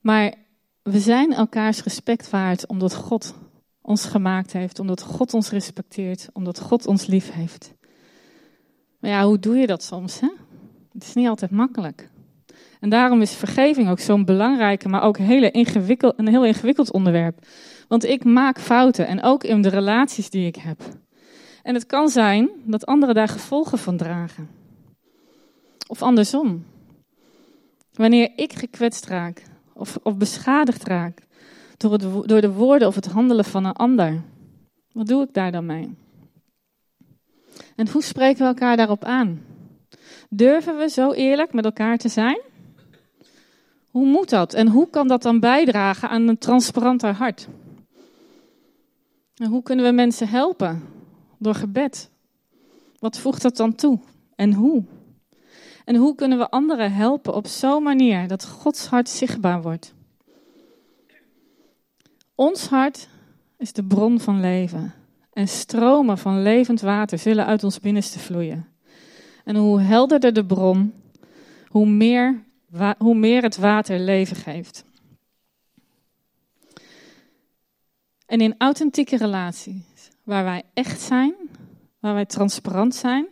Maar 0.00 0.34
we 0.82 1.00
zijn 1.00 1.32
elkaars 1.32 1.82
respect 1.82 2.30
waard 2.30 2.66
omdat 2.66 2.94
God 2.94 3.34
ons 3.86 4.04
gemaakt 4.04 4.52
heeft, 4.52 4.78
omdat 4.78 5.02
God 5.02 5.34
ons 5.34 5.50
respecteert, 5.50 6.28
omdat 6.32 6.60
God 6.60 6.86
ons 6.86 7.06
lief 7.06 7.32
heeft. 7.32 7.74
Maar 8.98 9.10
ja, 9.10 9.24
hoe 9.24 9.38
doe 9.38 9.56
je 9.56 9.66
dat 9.66 9.82
soms? 9.82 10.20
Hè? 10.20 10.28
Het 10.92 11.02
is 11.02 11.14
niet 11.14 11.28
altijd 11.28 11.50
makkelijk. 11.50 12.08
En 12.80 12.88
daarom 12.88 13.20
is 13.20 13.34
vergeving 13.34 13.88
ook 13.88 13.98
zo'n 13.98 14.24
belangrijke, 14.24 14.88
maar 14.88 15.02
ook 15.02 15.18
hele 15.18 15.50
ingewikkeld, 15.50 16.18
een 16.18 16.28
heel 16.28 16.44
ingewikkeld 16.44 16.92
onderwerp. 16.92 17.46
Want 17.88 18.04
ik 18.04 18.24
maak 18.24 18.60
fouten 18.60 19.06
en 19.06 19.22
ook 19.22 19.44
in 19.44 19.62
de 19.62 19.68
relaties 19.68 20.30
die 20.30 20.46
ik 20.46 20.56
heb. 20.56 20.82
En 21.62 21.74
het 21.74 21.86
kan 21.86 22.08
zijn 22.08 22.50
dat 22.64 22.86
anderen 22.86 23.14
daar 23.14 23.28
gevolgen 23.28 23.78
van 23.78 23.96
dragen. 23.96 24.48
Of 25.86 26.02
andersom. 26.02 26.64
Wanneer 27.92 28.32
ik 28.36 28.52
gekwetst 28.52 29.06
raak 29.06 29.42
of, 29.72 29.98
of 30.02 30.16
beschadigd 30.16 30.84
raak 30.84 31.26
door, 31.76 32.26
door 32.26 32.40
de 32.40 32.52
woorden 32.52 32.88
of 32.88 32.94
het 32.94 33.06
handelen 33.06 33.44
van 33.44 33.64
een 33.64 33.72
ander, 33.72 34.22
wat 34.92 35.06
doe 35.06 35.22
ik 35.22 35.34
daar 35.34 35.52
dan 35.52 35.66
mee? 35.66 35.94
En 37.76 37.90
hoe 37.90 38.02
spreken 38.02 38.38
we 38.38 38.46
elkaar 38.46 38.76
daarop 38.76 39.04
aan? 39.04 39.44
Durven 40.30 40.78
we 40.78 40.88
zo 40.88 41.12
eerlijk 41.12 41.52
met 41.52 41.64
elkaar 41.64 41.98
te 41.98 42.08
zijn? 42.08 42.40
Hoe 43.90 44.06
moet 44.06 44.30
dat? 44.30 44.54
En 44.54 44.68
hoe 44.68 44.90
kan 44.90 45.08
dat 45.08 45.22
dan 45.22 45.40
bijdragen 45.40 46.08
aan 46.08 46.28
een 46.28 46.38
transparanter 46.38 47.12
hart? 47.12 47.48
En 49.36 49.46
hoe 49.46 49.62
kunnen 49.62 49.84
we 49.84 49.90
mensen 49.92 50.28
helpen? 50.28 50.82
Door 51.38 51.54
gebed. 51.54 52.10
Wat 52.98 53.18
voegt 53.18 53.42
dat 53.42 53.56
dan 53.56 53.74
toe? 53.74 53.98
En 54.34 54.52
hoe? 54.52 54.84
En 55.84 55.96
hoe 55.96 56.14
kunnen 56.14 56.38
we 56.38 56.50
anderen 56.50 56.92
helpen 56.92 57.34
op 57.34 57.46
zo'n 57.46 57.82
manier 57.82 58.28
dat 58.28 58.46
Gods 58.46 58.86
hart 58.86 59.08
zichtbaar 59.08 59.62
wordt? 59.62 59.94
Ons 62.36 62.66
hart 62.66 63.08
is 63.58 63.72
de 63.72 63.84
bron 63.84 64.20
van 64.20 64.40
leven. 64.40 64.94
En 65.32 65.48
stromen 65.48 66.18
van 66.18 66.42
levend 66.42 66.80
water 66.80 67.18
zullen 67.18 67.46
uit 67.46 67.64
ons 67.64 67.80
binnenste 67.80 68.18
vloeien. 68.18 68.68
En 69.44 69.56
hoe 69.56 69.80
helderder 69.80 70.32
de 70.32 70.46
bron, 70.46 70.94
hoe 71.68 71.86
meer, 71.86 72.42
hoe 72.98 73.14
meer 73.14 73.42
het 73.42 73.56
water 73.56 73.98
leven 73.98 74.36
geeft. 74.36 74.84
En 78.26 78.40
in 78.40 78.54
authentieke 78.58 79.16
relaties, 79.16 80.08
waar 80.24 80.44
wij 80.44 80.62
echt 80.74 81.00
zijn, 81.00 81.34
waar 81.98 82.14
wij 82.14 82.26
transparant 82.26 82.94
zijn, 82.94 83.26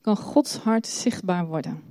kan 0.00 0.16
Gods 0.16 0.56
hart 0.56 0.86
zichtbaar 0.86 1.46
worden. 1.46 1.82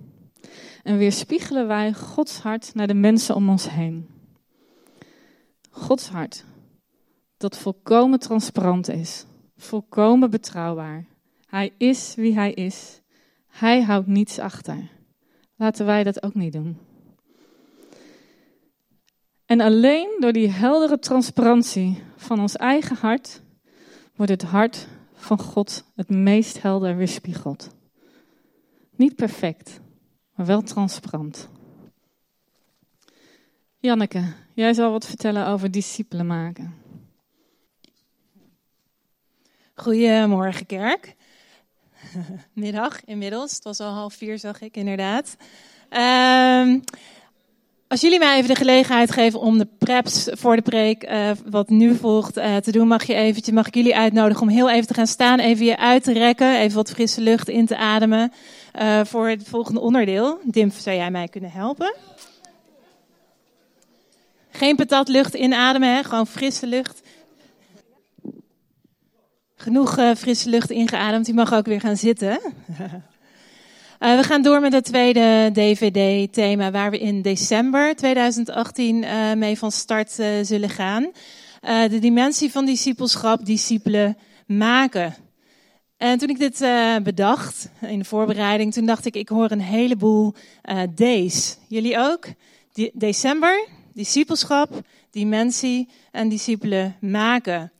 En 0.84 0.98
weerspiegelen 0.98 1.68
wij 1.68 1.94
Gods 1.94 2.40
hart 2.40 2.74
naar 2.74 2.88
de 2.88 2.94
mensen 2.94 3.36
om 3.36 3.50
ons 3.50 3.70
heen. 3.70 4.19
Gods 5.70 6.10
hart, 6.10 6.46
dat 7.38 7.58
volkomen 7.58 8.20
transparant 8.20 8.90
is, 8.90 9.26
volkomen 9.58 10.30
betrouwbaar. 10.30 11.06
Hij 11.46 11.74
is 11.78 12.16
wie 12.16 12.34
hij 12.34 12.52
is. 12.52 13.02
Hij 13.48 13.82
houdt 13.82 14.08
niets 14.08 14.40
achter. 14.40 14.90
Laten 15.56 15.86
wij 15.86 16.04
dat 16.04 16.24
ook 16.24 16.34
niet 16.34 16.54
doen. 16.54 16.78
En 19.46 19.62
alleen 19.62 20.18
door 20.20 20.32
die 20.32 20.50
heldere 20.50 21.00
transparantie 21.00 22.04
van 22.16 22.40
ons 22.40 22.56
eigen 22.56 22.96
hart 22.96 23.42
wordt 24.16 24.32
het 24.32 24.44
hart 24.44 24.88
van 25.14 25.40
God 25.40 25.84
het 25.96 26.10
meest 26.10 26.62
helder 26.62 26.96
weerspiegeld. 26.96 27.70
Niet 28.96 29.16
perfect, 29.16 29.80
maar 30.36 30.46
wel 30.46 30.62
transparant. 30.62 31.50
Janneke, 33.78 34.34
jij 34.60 34.74
zal 34.74 34.92
wat 34.92 35.06
vertellen 35.06 35.48
over 35.48 35.72
discipelen 35.72 36.28
maken. 36.28 36.76
Goedemorgen, 39.74 40.66
kerk. 40.66 41.16
Middag 42.54 43.06
inmiddels. 43.06 43.54
Het 43.54 43.64
was 43.64 43.80
al 43.80 43.94
half 43.94 44.14
vier, 44.14 44.40
zag 44.40 44.62
ik 44.62 44.78
inderdaad. 44.78 45.36
Um, 45.90 46.84
als 47.88 48.02
jullie 48.02 48.20
mij 48.20 48.36
even 48.36 48.50
de 48.50 48.56
gelegenheid 48.56 49.12
geven 49.12 49.40
om 49.40 49.58
de 49.58 49.68
preps 49.78 50.28
voor 50.32 50.56
de 50.56 50.62
preek, 50.62 51.10
uh, 51.10 51.32
wat 51.46 51.70
nu 51.70 51.96
volgt, 51.96 52.38
uh, 52.38 52.56
te 52.56 52.72
doen, 52.72 52.88
mag, 52.88 53.04
je 53.04 53.14
eventjes, 53.14 53.54
mag 53.54 53.68
ik 53.68 53.76
jullie 53.76 53.96
uitnodigen 53.96 54.42
om 54.42 54.50
heel 54.50 54.70
even 54.70 54.88
te 54.88 54.94
gaan 54.94 55.08
staan, 55.08 55.40
even 55.40 55.66
je 55.66 55.78
uit 55.78 56.04
te 56.04 56.14
rekken, 56.14 56.60
even 56.60 56.76
wat 56.76 56.92
frisse 56.92 57.22
lucht 57.22 57.50
in 57.50 57.66
te 57.66 57.78
ademen 57.78 58.32
uh, 58.82 59.02
voor 59.04 59.30
het 59.30 59.48
volgende 59.48 59.80
onderdeel. 59.80 60.40
Dim, 60.44 60.72
zou 60.72 60.96
jij 60.96 61.12
mij 61.12 61.28
kunnen 61.28 61.52
helpen? 61.52 61.96
Geen 64.60 64.76
patatlucht 64.76 65.34
inademen, 65.34 65.96
hè? 65.96 66.04
gewoon 66.04 66.28
frisse 66.28 66.68
lucht. 66.68 67.02
Genoeg 69.56 69.94
frisse 70.18 70.50
lucht 70.50 70.70
ingeademd, 70.70 71.26
die 71.26 71.34
mag 71.34 71.54
ook 71.54 71.66
weer 71.66 71.80
gaan 71.80 71.98
zitten. 71.98 72.40
Uh, 72.40 72.90
we 74.20 74.24
gaan 74.24 74.42
door 74.42 74.62
met 74.62 74.74
het 74.74 74.86
tweede 74.86 75.50
DVD-thema, 75.54 76.72
waar 76.72 76.92
we 76.92 77.00
in 77.00 77.22
december 77.22 77.96
2018 77.96 79.04
uh, 79.04 79.34
mee 79.34 79.58
van 79.58 79.72
start 79.72 80.12
zullen 80.42 80.70
gaan. 80.70 81.12
de 81.62 82.00
dimensie 82.00 82.52
van 82.52 82.66
discipelschap, 82.66 83.46
discipelen 83.46 84.18
maken. 84.46 85.16
En 85.98 86.18
toen 86.18 86.30
ik 86.30 86.40
dit 86.40 86.60
bedacht 87.04 87.70
in 87.82 88.00
de 88.00 88.06
voorbereiding, 88.06 88.74
toen 88.74 88.86
dacht 88.86 89.06
ik, 89.06 89.16
ik 89.16 89.30
hoor 89.30 89.52
een 89.52 89.62
heleboel 89.62 90.34
D's. 90.96 91.58
Jullie 91.68 91.98
ook? 91.98 92.26
De 92.74 92.92
december, 92.94 93.68
discipelschap, 94.00 94.82
dimensie 95.12 95.90
en 96.12 96.30
discipelen 96.30 96.96
maken. 97.02 97.72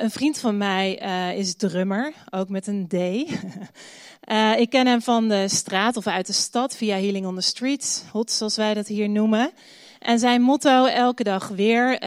een 0.00 0.10
vriend 0.10 0.38
van 0.38 0.56
mij 0.56 0.94
is 1.36 1.54
drummer, 1.54 2.12
ook 2.30 2.48
met 2.48 2.66
een 2.66 2.88
D. 2.88 2.92
Uh, 2.92 4.58
ik 4.64 4.70
ken 4.70 4.86
hem 4.86 5.02
van 5.02 5.28
de 5.28 5.48
straat 5.48 5.96
of 5.96 6.06
uit 6.06 6.26
de 6.26 6.32
stad 6.32 6.76
via 6.76 6.96
Healing 6.96 7.26
on 7.26 7.34
the 7.34 7.40
Streets, 7.40 8.02
hot 8.12 8.30
zoals 8.30 8.56
wij 8.56 8.74
dat 8.74 8.86
hier 8.86 9.08
noemen. 9.08 9.50
En 9.98 10.18
zijn 10.18 10.42
motto 10.42 10.84
elke 10.86 11.22
dag 11.22 11.48
weer, 11.48 12.00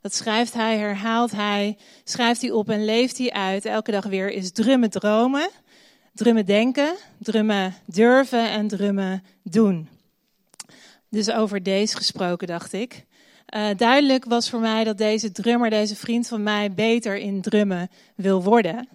dat 0.00 0.14
schrijft 0.14 0.54
hij, 0.54 0.76
herhaalt 0.76 1.32
hij, 1.32 1.76
schrijft 2.04 2.40
hij 2.40 2.50
op 2.50 2.68
en 2.68 2.84
leeft 2.84 3.18
hij 3.18 3.32
uit. 3.32 3.64
Elke 3.64 3.90
dag 3.90 4.04
weer 4.04 4.30
is 4.30 4.52
drummen 4.52 4.90
dromen, 4.90 5.50
drummen 6.12 6.46
denken, 6.46 6.96
drummen 7.18 7.74
durven 7.84 8.50
en 8.50 8.68
drummen 8.68 9.22
doen. 9.42 9.95
Dus 11.08 11.30
over 11.30 11.62
deze 11.62 11.96
gesproken 11.96 12.46
dacht 12.46 12.72
ik. 12.72 13.04
Uh, 13.54 13.68
duidelijk 13.76 14.24
was 14.24 14.50
voor 14.50 14.60
mij 14.60 14.84
dat 14.84 14.98
deze 14.98 15.32
drummer, 15.32 15.70
deze 15.70 15.96
vriend 15.96 16.28
van 16.28 16.42
mij, 16.42 16.72
beter 16.72 17.16
in 17.16 17.40
drummen 17.40 17.88
wil 18.14 18.42
worden. 18.42 18.88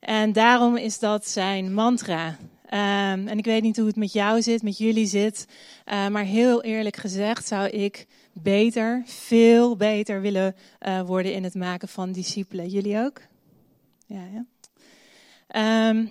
En 0.00 0.32
daarom 0.32 0.76
is 0.76 0.98
dat 0.98 1.28
zijn 1.28 1.74
mantra. 1.74 2.26
Um, 2.74 3.28
en 3.28 3.38
ik 3.38 3.44
weet 3.44 3.62
niet 3.62 3.76
hoe 3.76 3.86
het 3.86 3.96
met 3.96 4.12
jou 4.12 4.42
zit, 4.42 4.62
met 4.62 4.78
jullie 4.78 5.06
zit. 5.06 5.46
Uh, 5.86 6.08
maar 6.08 6.24
heel 6.24 6.62
eerlijk 6.62 6.96
gezegd 6.96 7.46
zou 7.46 7.68
ik 7.68 8.06
beter, 8.32 9.02
veel 9.06 9.76
beter 9.76 10.20
willen 10.20 10.54
uh, 10.80 11.00
worden 11.00 11.32
in 11.32 11.44
het 11.44 11.54
maken 11.54 11.88
van 11.88 12.12
discipelen. 12.12 12.68
Jullie 12.68 12.98
ook? 12.98 13.20
Ja, 14.06 14.22
ja. 14.32 15.88
Um, 15.88 16.10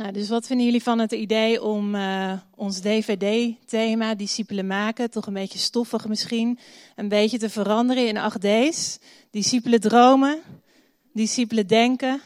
nou, 0.00 0.12
dus 0.12 0.28
wat 0.28 0.46
vinden 0.46 0.66
jullie 0.66 0.82
van 0.82 0.98
het 0.98 1.12
idee 1.12 1.62
om 1.62 1.94
uh, 1.94 2.32
ons 2.54 2.80
DVD-thema, 2.80 4.14
discipelen 4.14 4.66
maken, 4.66 5.10
toch 5.10 5.26
een 5.26 5.32
beetje 5.32 5.58
stoffig 5.58 6.08
misschien, 6.08 6.58
een 6.96 7.08
beetje 7.08 7.38
te 7.38 7.50
veranderen 7.50 8.06
in 8.06 8.16
acht 8.16 8.40
D's? 8.40 8.98
Discipelen 9.30 9.80
dromen, 9.80 10.38
discipelen 11.12 11.66
denken, 11.66 12.20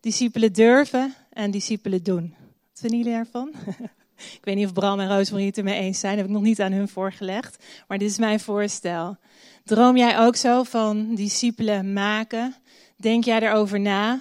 discipelen 0.00 0.52
durven 0.52 1.14
en 1.30 1.50
discipelen 1.50 2.02
doen. 2.02 2.34
Wat 2.70 2.80
vinden 2.80 2.98
jullie 2.98 3.14
ervan? 3.14 3.52
ik 4.38 4.40
weet 4.42 4.56
niet 4.56 4.66
of 4.66 4.72
Bram 4.72 5.00
en 5.00 5.08
Roosmarie 5.08 5.46
het 5.46 5.58
ermee 5.58 5.80
eens 5.80 6.00
zijn. 6.00 6.12
Dat 6.12 6.20
heb 6.20 6.30
ik 6.30 6.36
nog 6.36 6.46
niet 6.46 6.60
aan 6.60 6.72
hun 6.72 6.88
voorgelegd. 6.88 7.64
Maar 7.88 7.98
dit 7.98 8.10
is 8.10 8.18
mijn 8.18 8.40
voorstel. 8.40 9.16
Droom 9.64 9.96
jij 9.96 10.18
ook 10.18 10.36
zo 10.36 10.62
van 10.62 11.14
discipelen 11.14 11.92
maken? 11.92 12.54
Denk 12.96 13.24
jij 13.24 13.40
erover 13.40 13.80
na? 13.80 14.20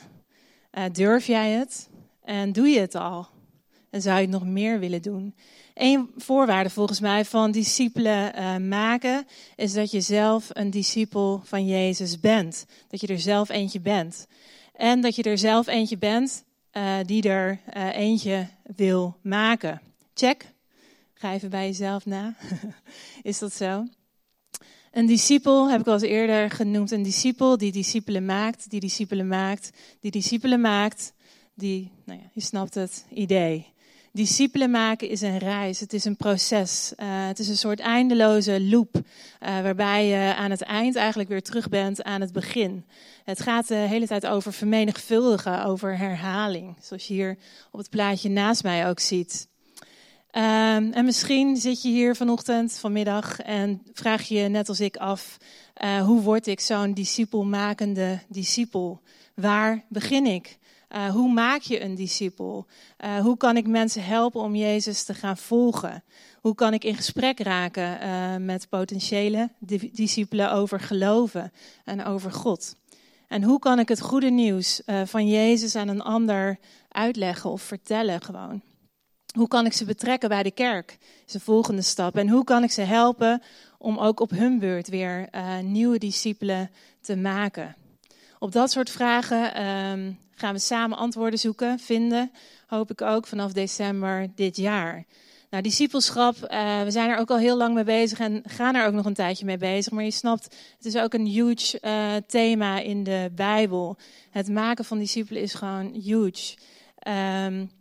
Uh, 0.78 0.84
durf 0.92 1.26
jij 1.28 1.52
het? 1.52 1.92
En 2.24 2.52
doe 2.52 2.68
je 2.68 2.80
het 2.80 2.96
al? 2.96 3.28
En 3.90 4.02
zou 4.02 4.16
je 4.16 4.22
het 4.22 4.32
nog 4.32 4.46
meer 4.46 4.80
willen 4.80 5.02
doen? 5.02 5.36
Eén 5.74 6.12
voorwaarde 6.18 6.70
volgens 6.70 7.00
mij 7.00 7.26
van 7.26 7.52
discipelen 7.52 8.40
uh, 8.40 8.58
maken 8.58 9.26
is 9.56 9.74
dat 9.74 9.92
je 9.92 10.02
zelf 10.02 10.50
een 10.50 10.70
discipel 10.70 11.42
van 11.44 11.66
Jezus 11.66 12.20
bent. 12.20 12.66
Dat 12.88 13.02
je 13.02 13.08
er 13.08 13.20
zelf 13.20 13.50
eentje 13.50 13.80
bent. 13.80 14.28
En 14.74 15.02
dat 15.02 15.16
je 15.16 15.24
er 15.24 15.38
zelf 15.38 15.68
eentje 15.68 15.98
bent 15.98 16.44
uh, 16.74 16.96
die 17.06 17.30
er 17.30 17.60
uh, 17.78 17.96
eentje 17.96 18.48
wil 18.76 19.18
maken. 19.22 19.82
Check. 20.14 20.46
Ga 21.14 21.34
even 21.34 21.50
bij 21.50 21.66
jezelf 21.66 22.06
na. 22.06 22.36
Is 23.22 23.40
dat 23.40 23.54
zo? 23.54 23.86
Een 24.92 25.06
discipel 25.06 25.70
heb 25.70 25.80
ik 25.80 25.88
al 25.88 26.02
eerder 26.02 26.52
genoemd. 26.52 26.92
Een 26.92 27.04
discipel 27.04 27.58
die 27.58 27.72
discipelen 27.72 28.26
maakt, 28.26 28.70
die 28.70 28.80
discipelen 28.80 29.28
maakt, 29.28 29.70
die 30.00 30.12
discipelen 30.12 30.62
maakt. 30.62 31.14
Die, 31.56 31.92
nou 32.06 32.20
ja, 32.20 32.26
je 32.34 32.42
snapt 32.42 32.74
het 32.74 33.06
idee. 33.10 33.72
Discipelen 34.12 34.72
maken 34.72 35.10
is 35.10 35.22
een 35.22 35.38
reis, 35.38 35.80
het 35.80 35.94
is 35.94 36.06
een 36.06 36.18
proces. 36.18 36.94
Uh, 36.98 37.28
het 37.28 37.40
is 37.40 37.48
een 37.48 37.58
soort 37.58 37.80
eindeloze 37.80 38.62
loop, 38.62 38.96
uh, 38.96 39.02
waarbij 39.40 40.08
je 40.08 40.36
aan 40.36 40.52
het 40.52 40.62
eind 40.62 40.96
eigenlijk 40.96 41.30
weer 41.30 41.42
terug 41.42 41.70
bent 41.70 42.04
aan 42.04 42.22
het 42.22 42.32
begin. 42.32 42.86
Het 43.24 43.42
gaat 43.42 43.68
de 43.68 43.76
hele 43.76 44.08
tijd 44.08 44.26
over 44.26 44.54
vermenigvuldigen, 44.54 45.66
over 45.66 45.98
herhaling, 45.98 46.76
zoals 46.82 47.08
je 47.08 47.14
hier 47.14 47.38
op 47.72 47.80
het 47.80 47.90
plaatje 47.90 48.30
naast 48.30 48.64
mij 48.64 48.90
ook 48.90 49.00
ziet. 49.00 49.48
Um, 50.36 50.92
en 50.92 51.06
misschien 51.06 51.58
zit 51.58 51.82
je 51.82 51.90
hier 51.90 52.16
vanochtend, 52.16 52.78
vanmiddag, 52.78 53.40
en 53.40 53.82
vraag 53.94 54.28
je 54.28 54.48
net 54.48 54.70
als 54.70 54.80
ik 54.80 54.98
af, 54.98 55.38
uh, 55.84 56.02
hoe 56.02 56.22
word 56.22 56.48
ik 56.48 56.60
zo'n 56.60 56.94
discipelmakende 56.94 58.20
discipel? 58.28 59.02
Waar 59.36 59.86
begin 59.90 60.26
ik? 60.26 60.58
Uh, 60.96 61.10
hoe 61.10 61.32
maak 61.32 61.62
je 61.62 61.84
een 61.84 61.96
discipel? 61.96 62.66
Uh, 63.06 63.18
hoe 63.18 63.38
kan 63.38 63.58
ik 63.58 63.68
mensen 63.68 64.04
helpen 64.04 64.42
om 64.42 64.56
Jezus 64.56 65.04
te 65.04 65.14
gaan 65.14 65.38
volgen? 65.38 66.04
Hoe 66.42 66.56
kan 66.56 66.74
ik 66.74 66.84
in 66.84 66.96
gesprek 66.96 67.40
raken 67.40 68.04
uh, 68.04 68.36
met 68.46 68.70
potentiële 68.70 69.50
discipelen 69.92 70.52
over 70.52 70.80
geloven 70.80 71.52
en 71.84 72.06
over 72.06 72.32
God? 72.32 72.76
En 73.28 73.44
hoe 73.44 73.60
kan 73.60 73.80
ik 73.80 73.88
het 73.88 74.02
goede 74.02 74.30
nieuws 74.30 74.82
van 75.06 75.28
Jezus 75.28 75.76
aan 75.76 75.88
een 75.88 76.02
ander 76.02 76.60
uitleggen 76.90 77.50
of 77.50 77.62
vertellen 77.62 78.22
gewoon? 78.22 78.62
Hoe 79.36 79.48
kan 79.48 79.66
ik 79.66 79.74
ze 79.74 79.86
betrekken 79.86 80.30
bij 80.30 80.44
de 80.44 80.52
kerk? 80.52 80.98
is 81.26 81.32
de 81.32 81.40
volgende 81.40 81.82
stap. 81.82 82.18
En 82.18 82.30
hoe 82.30 82.44
kan 82.44 82.64
ik 82.64 82.72
ze 82.72 82.82
helpen 82.82 83.42
om 83.78 83.98
ook 83.98 84.20
op 84.20 84.30
hun 84.30 84.60
beurt 84.60 84.88
weer 84.88 85.30
nieuwe 85.64 85.98
discipelen 85.98 86.72
te 87.02 87.16
maken? 87.16 87.76
Op 88.44 88.52
dat 88.52 88.72
soort 88.72 88.90
vragen 88.90 89.66
um, 89.66 90.20
gaan 90.32 90.54
we 90.54 90.60
samen 90.60 90.98
antwoorden 90.98 91.40
zoeken, 91.40 91.80
vinden, 91.80 92.32
hoop 92.68 92.92
ik 92.92 93.02
ook 93.02 93.28
vanaf 93.28 93.52
december 93.52 94.32
dit 94.36 94.58
jaar. 94.58 95.06
Nou, 95.50 95.64
discipelschap, 95.64 96.36
uh, 96.36 96.82
we 96.82 96.92
zijn 96.92 97.10
er 97.10 97.18
ook 97.18 97.30
al 97.30 97.38
heel 97.38 97.58
lang 97.58 97.74
mee 97.74 97.84
bezig 97.84 98.20
en 98.20 98.44
gaan 98.46 98.76
er 98.76 98.86
ook 98.86 98.94
nog 98.94 99.06
een 99.06 99.14
tijdje 99.14 99.46
mee 99.46 99.58
bezig. 99.58 99.92
Maar 99.92 100.04
je 100.04 100.12
snapt, 100.12 100.44
het 100.78 100.86
is 100.86 100.98
ook 100.98 101.14
een 101.14 101.26
huge 101.26 101.80
uh, 101.82 102.16
thema 102.28 102.80
in 102.80 103.04
de 103.04 103.32
Bijbel. 103.36 103.98
Het 104.32 104.50
maken 104.50 104.86
van 104.86 105.00
discipelen 105.00 105.42
is 105.42 105.54
gewoon 105.54 105.94
huge. 105.94 106.58
Um, 107.08 107.72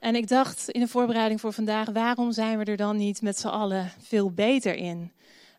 en 0.00 0.14
ik 0.14 0.28
dacht 0.28 0.68
in 0.68 0.80
de 0.80 0.88
voorbereiding 0.88 1.40
voor 1.40 1.52
vandaag, 1.52 1.90
waarom 1.90 2.32
zijn 2.32 2.58
we 2.58 2.64
er 2.64 2.76
dan 2.76 2.96
niet 2.96 3.22
met 3.22 3.38
z'n 3.38 3.48
allen 3.48 3.92
veel 4.02 4.30
beter 4.30 4.74
in? 4.74 5.12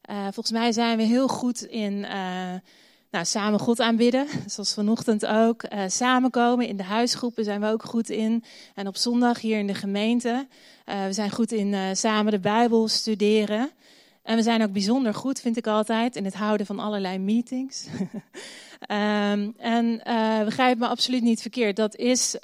Uh, 0.10 0.24
volgens 0.24 0.52
mij 0.52 0.72
zijn 0.72 0.98
we 0.98 1.04
heel 1.04 1.28
goed 1.28 1.62
in 1.62 2.06
nou, 3.12 3.26
samen 3.26 3.60
God 3.60 3.80
aanbidden, 3.80 4.28
zoals 4.46 4.74
vanochtend 4.74 5.26
ook. 5.26 5.64
Uh, 5.64 5.84
samenkomen 5.88 6.68
in 6.68 6.78
de 6.78 6.84
huisgroepen 6.84 7.44
zijn 7.44 7.62
we 7.62 7.68
ook 7.68 7.84
goed 7.84 8.10
in. 8.10 8.44
En 8.76 8.88
op 8.88 8.98
zondag 8.98 9.42
hier 9.42 9.58
in 9.58 9.68
de 9.68 9.74
gemeente. 9.74 10.48
Uh, 10.86 11.06
we 11.06 11.14
zijn 11.14 11.32
goed 11.32 11.52
in 11.52 11.74
uh, 11.74 11.82
samen 11.94 12.32
de 12.32 12.40
Bijbel 12.40 12.88
studeren. 12.88 13.70
En 14.24 14.36
we 14.36 14.44
zijn 14.44 14.64
ook 14.64 14.72
bijzonder 14.72 15.14
goed, 15.14 15.40
vind 15.40 15.58
ik 15.58 15.68
altijd, 15.68 16.16
in 16.16 16.26
het 16.26 16.34
houden 16.34 16.66
van 16.66 16.80
allerlei 16.80 17.18
meetings. 17.18 17.86
um, 18.92 19.54
en 19.78 20.02
begrijp 20.46 20.78
me 20.78 20.88
absoluut 20.88 21.22
niet 21.22 21.42
verkeerd. 21.42 21.76
Dat 21.76 21.96
is 21.96 22.38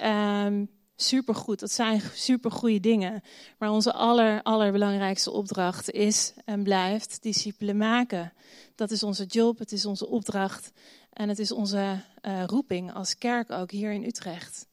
um, 0.45 0.69
supergoed. 0.95 1.59
Dat 1.59 1.71
zijn 1.71 2.01
supergoeie 2.13 2.79
dingen. 2.79 3.23
Maar 3.57 3.69
onze 3.69 3.93
aller, 3.93 4.43
allerbelangrijkste 4.43 5.31
opdracht 5.31 5.91
is 5.91 6.33
en 6.45 6.63
blijft 6.63 7.23
discipelen 7.23 7.77
maken. 7.77 8.33
Dat 8.75 8.91
is 8.91 9.03
onze 9.03 9.25
job, 9.25 9.59
het 9.59 9.71
is 9.71 9.85
onze 9.85 10.07
opdracht 10.07 10.71
en 11.13 11.29
het 11.29 11.39
is 11.39 11.51
onze 11.51 12.01
uh, 12.21 12.43
roeping 12.43 12.93
als 12.93 13.17
kerk 13.17 13.51
ook 13.51 13.71
hier 13.71 13.91
in 13.91 14.03
Utrecht. 14.03 14.67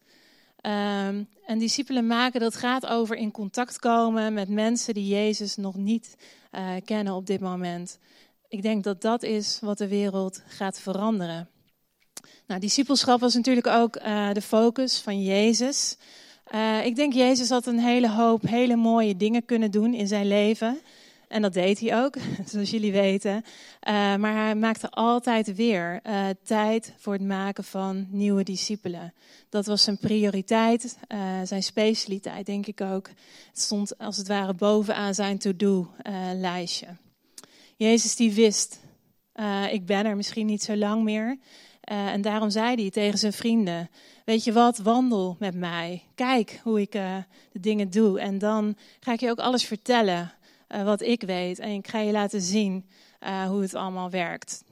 Um, 0.66 1.28
en 1.46 1.58
discipelen 1.58 2.06
maken, 2.06 2.40
dat 2.40 2.56
gaat 2.56 2.86
over 2.86 3.16
in 3.16 3.30
contact 3.30 3.78
komen 3.78 4.32
met 4.32 4.48
mensen 4.48 4.94
die 4.94 5.06
Jezus 5.06 5.56
nog 5.56 5.76
niet 5.76 6.16
uh, 6.52 6.70
kennen 6.84 7.14
op 7.14 7.26
dit 7.26 7.40
moment. 7.40 7.98
Ik 8.48 8.62
denk 8.62 8.84
dat 8.84 9.00
dat 9.00 9.22
is 9.22 9.58
wat 9.60 9.78
de 9.78 9.88
wereld 9.88 10.42
gaat 10.46 10.78
veranderen. 10.78 11.48
Nou, 12.46 12.60
discipelschap 12.60 13.20
was 13.20 13.34
natuurlijk 13.34 13.66
ook 13.66 13.96
uh, 13.96 14.32
de 14.32 14.42
focus 14.42 14.98
van 14.98 15.22
Jezus. 15.22 15.96
Uh, 16.54 16.86
ik 16.86 16.96
denk 16.96 17.12
Jezus 17.12 17.48
had 17.48 17.66
een 17.66 17.78
hele 17.78 18.10
hoop 18.10 18.42
hele 18.42 18.76
mooie 18.76 19.16
dingen 19.16 19.44
kunnen 19.44 19.70
doen 19.70 19.94
in 19.94 20.06
zijn 20.06 20.26
leven. 20.26 20.80
En 21.28 21.42
dat 21.42 21.52
deed 21.52 21.80
hij 21.80 22.04
ook, 22.04 22.16
zoals 22.50 22.70
jullie 22.70 22.92
weten. 22.92 23.34
Uh, 23.34 24.16
maar 24.16 24.44
hij 24.44 24.54
maakte 24.54 24.90
altijd 24.90 25.54
weer 25.54 26.00
tijd 26.42 26.92
voor 26.96 27.12
het 27.12 27.22
maken 27.22 27.64
van 27.64 28.06
nieuwe 28.10 28.42
discipelen. 28.42 29.14
Dat 29.48 29.66
was 29.66 29.82
zijn 29.82 29.98
prioriteit, 29.98 30.98
zijn 31.44 31.62
specialiteit, 31.62 32.46
denk 32.46 32.66
ik 32.66 32.80
ook. 32.80 33.08
Het 33.48 33.60
stond 33.60 33.98
als 33.98 34.16
het 34.16 34.28
ware 34.28 34.54
bovenaan 34.54 35.14
zijn 35.14 35.38
to-do-lijstje. 35.38 36.86
Jezus 37.76 38.16
die 38.16 38.32
wist, 38.32 38.80
ik 39.70 39.86
ben 39.86 40.06
er 40.06 40.16
misschien 40.16 40.46
niet 40.46 40.62
zo 40.62 40.76
lang 40.76 41.02
meer. 41.02 41.38
En 41.82 42.22
daarom 42.22 42.50
zei 42.50 42.74
hij 42.74 42.90
tegen 42.90 43.18
zijn 43.18 43.32
vrienden, 43.32 43.90
weet 44.24 44.44
je 44.44 44.52
wat, 44.52 44.78
wandel 44.78 45.36
met 45.38 45.54
mij. 45.54 46.02
Kijk 46.14 46.60
hoe 46.62 46.80
ik 46.80 46.92
de 46.92 47.24
dingen 47.52 47.90
doe. 47.90 48.20
En 48.20 48.38
dan 48.38 48.76
ga 49.00 49.12
ik 49.12 49.20
je 49.20 49.30
ook 49.30 49.38
alles 49.38 49.64
vertellen 49.64 50.32
uh, 50.68 50.82
wat 50.84 51.00
ik 51.00 51.22
weet. 51.22 51.58
En 51.58 51.70
ik 51.70 51.88
ga 51.88 51.98
je 51.98 52.12
laten 52.12 52.40
zien 52.40 52.88
hoe 53.48 53.62
het 53.62 53.74
allemaal 53.74 54.10
werkt. 54.10 54.64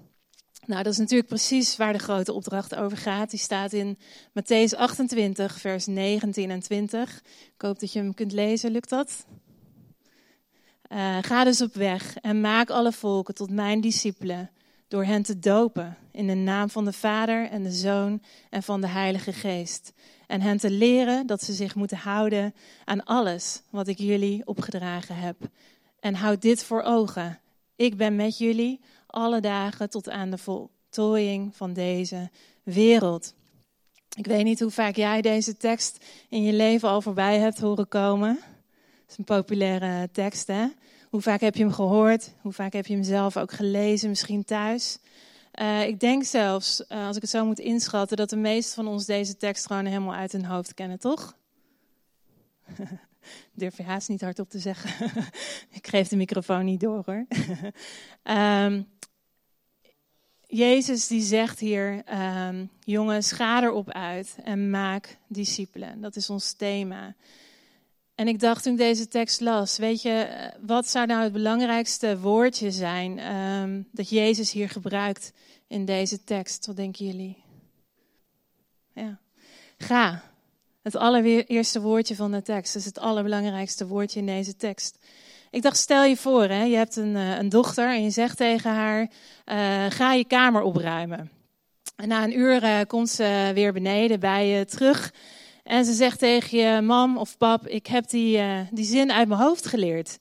Nou, 0.66 0.82
dat 0.82 0.92
is 0.92 0.98
natuurlijk 0.98 1.28
precies 1.28 1.76
waar 1.76 1.92
de 1.92 1.98
grote 1.98 2.32
opdracht 2.32 2.74
over 2.74 2.96
gaat. 2.96 3.30
Die 3.30 3.38
staat 3.38 3.72
in 3.72 3.98
Matthäus 4.28 4.76
28, 4.76 5.60
vers 5.60 5.86
19 5.86 6.50
en 6.50 6.60
20. 6.60 7.22
Ik 7.54 7.62
hoop 7.62 7.80
dat 7.80 7.92
je 7.92 7.98
hem 7.98 8.14
kunt 8.14 8.32
lezen. 8.32 8.70
Lukt 8.70 8.88
dat? 8.88 9.26
Ga 11.20 11.44
dus 11.44 11.60
op 11.60 11.74
weg 11.74 12.16
en 12.16 12.40
maak 12.40 12.70
alle 12.70 12.92
volken 12.92 13.34
tot 13.34 13.50
mijn 13.50 13.80
discipelen. 13.80 14.50
Door 14.90 15.04
hen 15.04 15.22
te 15.22 15.38
dopen 15.38 15.96
in 16.12 16.26
de 16.26 16.34
naam 16.34 16.70
van 16.70 16.84
de 16.84 16.92
Vader 16.92 17.48
en 17.48 17.62
de 17.62 17.72
Zoon 17.72 18.22
en 18.48 18.62
van 18.62 18.80
de 18.80 18.86
Heilige 18.86 19.32
Geest. 19.32 19.92
En 20.26 20.40
hen 20.40 20.56
te 20.56 20.70
leren 20.70 21.26
dat 21.26 21.42
ze 21.42 21.52
zich 21.52 21.74
moeten 21.74 21.96
houden 21.96 22.54
aan 22.84 23.04
alles 23.04 23.62
wat 23.68 23.88
ik 23.88 23.98
jullie 23.98 24.46
opgedragen 24.46 25.16
heb. 25.16 25.36
En 26.00 26.14
houd 26.14 26.42
dit 26.42 26.64
voor 26.64 26.82
ogen. 26.82 27.40
Ik 27.76 27.96
ben 27.96 28.16
met 28.16 28.38
jullie 28.38 28.80
alle 29.06 29.40
dagen 29.40 29.90
tot 29.90 30.08
aan 30.08 30.30
de 30.30 30.38
voltooiing 30.38 31.56
van 31.56 31.72
deze 31.72 32.30
wereld. 32.62 33.34
Ik 34.16 34.26
weet 34.26 34.44
niet 34.44 34.60
hoe 34.60 34.70
vaak 34.70 34.96
jij 34.96 35.22
deze 35.22 35.56
tekst 35.56 36.04
in 36.28 36.42
je 36.42 36.52
leven 36.52 36.88
al 36.88 37.02
voorbij 37.02 37.38
hebt 37.38 37.60
horen 37.60 37.88
komen. 37.88 38.38
Het 39.00 39.10
is 39.10 39.18
een 39.18 39.24
populaire 39.24 40.08
tekst, 40.12 40.46
hè? 40.46 40.66
Hoe 41.10 41.20
vaak 41.20 41.40
heb 41.40 41.54
je 41.54 41.62
hem 41.62 41.72
gehoord? 41.72 42.34
Hoe 42.40 42.52
vaak 42.52 42.72
heb 42.72 42.86
je 42.86 42.94
hem 42.94 43.02
zelf 43.02 43.36
ook 43.36 43.52
gelezen, 43.52 44.08
misschien 44.08 44.44
thuis? 44.44 44.98
Uh, 45.60 45.86
ik 45.86 46.00
denk 46.00 46.24
zelfs, 46.24 46.84
uh, 46.88 47.06
als 47.06 47.16
ik 47.16 47.22
het 47.22 47.30
zo 47.30 47.44
moet 47.44 47.58
inschatten, 47.58 48.16
dat 48.16 48.30
de 48.30 48.36
meesten 48.36 48.74
van 48.74 48.92
ons 48.92 49.06
deze 49.06 49.36
tekst 49.36 49.66
gewoon 49.66 49.84
helemaal 49.84 50.14
uit 50.14 50.32
hun 50.32 50.44
hoofd 50.44 50.74
kennen, 50.74 50.98
toch? 50.98 51.36
durf 53.52 53.76
je 53.76 53.82
haast 53.82 54.08
niet 54.08 54.20
hardop 54.20 54.50
te 54.50 54.58
zeggen. 54.58 55.10
ik 55.78 55.86
geef 55.86 56.08
de 56.08 56.16
microfoon 56.16 56.64
niet 56.64 56.80
door 56.80 57.02
hoor. 57.06 57.26
um, 58.36 58.86
Jezus 60.46 61.06
die 61.06 61.22
zegt 61.22 61.58
hier, 61.58 62.02
um, 62.48 62.70
jongens, 62.80 63.32
ga 63.32 63.62
erop 63.62 63.90
uit 63.90 64.36
en 64.44 64.70
maak 64.70 65.18
discipelen. 65.26 66.00
Dat 66.00 66.16
is 66.16 66.30
ons 66.30 66.52
thema. 66.52 67.14
En 68.20 68.28
ik 68.28 68.40
dacht 68.40 68.62
toen 68.62 68.72
ik 68.72 68.78
deze 68.78 69.08
tekst 69.08 69.40
las, 69.40 69.76
weet 69.76 70.02
je, 70.02 70.28
wat 70.60 70.88
zou 70.88 71.06
nou 71.06 71.22
het 71.22 71.32
belangrijkste 71.32 72.18
woordje 72.18 72.70
zijn 72.70 73.34
um, 73.34 73.88
dat 73.92 74.08
Jezus 74.08 74.52
hier 74.52 74.68
gebruikt 74.68 75.32
in 75.66 75.84
deze 75.84 76.24
tekst? 76.24 76.66
Wat 76.66 76.76
denken 76.76 77.06
jullie? 77.06 77.44
Ja, 78.94 79.18
ga. 79.78 80.22
Het 80.82 80.96
allereerste 80.96 81.80
woordje 81.80 82.14
van 82.14 82.30
de 82.30 82.42
tekst. 82.42 82.76
Is 82.76 82.84
het 82.84 82.98
allerbelangrijkste 82.98 83.86
woordje 83.86 84.20
in 84.20 84.26
deze 84.26 84.56
tekst. 84.56 84.98
Ik 85.50 85.62
dacht, 85.62 85.76
stel 85.76 86.04
je 86.04 86.16
voor, 86.16 86.44
hè, 86.44 86.62
je 86.62 86.76
hebt 86.76 86.96
een, 86.96 87.16
eh, 87.16 87.36
een 87.36 87.48
dochter 87.48 87.88
en 87.88 88.02
je 88.02 88.10
zegt 88.10 88.36
tegen 88.36 88.70
haar: 88.70 89.00
uh, 89.00 89.86
ga 89.88 90.12
je 90.12 90.24
kamer 90.24 90.62
opruimen. 90.62 91.30
En 91.96 92.08
na 92.08 92.24
een 92.24 92.38
uur 92.38 92.86
komt 92.86 93.08
ze 93.08 93.50
weer 93.54 93.72
beneden 93.72 94.20
bij 94.20 94.48
je 94.48 94.64
terug. 94.64 95.12
En 95.70 95.84
ze 95.84 95.92
zegt 95.92 96.18
tegen 96.18 96.58
je: 96.58 96.80
Mam 96.80 97.16
of 97.16 97.36
pap, 97.36 97.66
ik 97.66 97.86
heb 97.86 98.08
die, 98.08 98.38
uh, 98.38 98.60
die 98.70 98.84
zin 98.84 99.12
uit 99.12 99.28
mijn 99.28 99.40
hoofd 99.40 99.66
geleerd. 99.66 100.18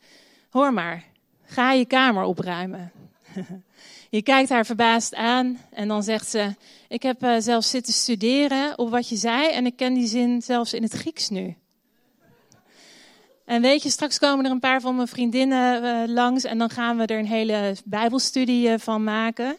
Hoor 0.50 0.74
maar, 0.74 1.04
ga 1.46 1.72
je 1.72 1.86
kamer 1.86 2.24
opruimen. 2.24 2.92
Je 4.10 4.22
kijkt 4.22 4.50
haar 4.50 4.66
verbaasd 4.66 5.16
aan 5.16 5.60
en 5.72 5.88
dan 5.88 6.04
zegt 6.04 6.30
ze: 6.30 6.56
Ik 6.88 7.04
heb 7.04 7.24
uh, 7.24 7.36
zelfs 7.40 7.70
zitten 7.70 7.94
studeren 7.94 8.78
op 8.78 8.90
wat 8.90 9.10
je 9.10 9.16
zei 9.16 9.48
en 9.48 9.66
ik 9.66 9.76
ken 9.76 9.94
die 9.94 10.08
zin 10.08 10.42
zelfs 10.42 10.74
in 10.74 10.84
het 10.84 10.94
Grieks 10.94 11.30
nu. 11.30 11.56
En 13.46 13.62
weet 13.62 13.84
je, 13.84 13.90
straks 13.90 14.20
komen 14.20 14.46
er 14.46 14.52
een 14.52 14.60
paar 14.60 14.82
van 14.82 14.96
mijn 14.96 15.08
vriendinnen 15.08 15.84
uh, 15.84 16.14
langs 16.14 16.44
en 16.44 16.58
dan 16.58 16.70
gaan 16.70 16.98
we 16.98 17.06
er 17.06 17.20
een 17.20 17.28
hele 17.28 17.76
Bijbelstudie 17.86 18.78
van 18.78 19.04
maken. 19.04 19.58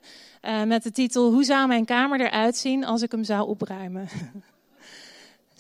met 0.67 0.83
de 0.83 0.93
titel: 0.93 1.33
Hoe 1.33 1.45
zou 1.45 1.69
mijn 1.69 1.85
kamer 1.85 2.21
eruit 2.21 2.57
zien 2.57 2.85
als 2.85 3.03
ik 3.03 3.11
hem 3.11 3.25
zou 3.25 3.49
opruimen? 3.49 4.09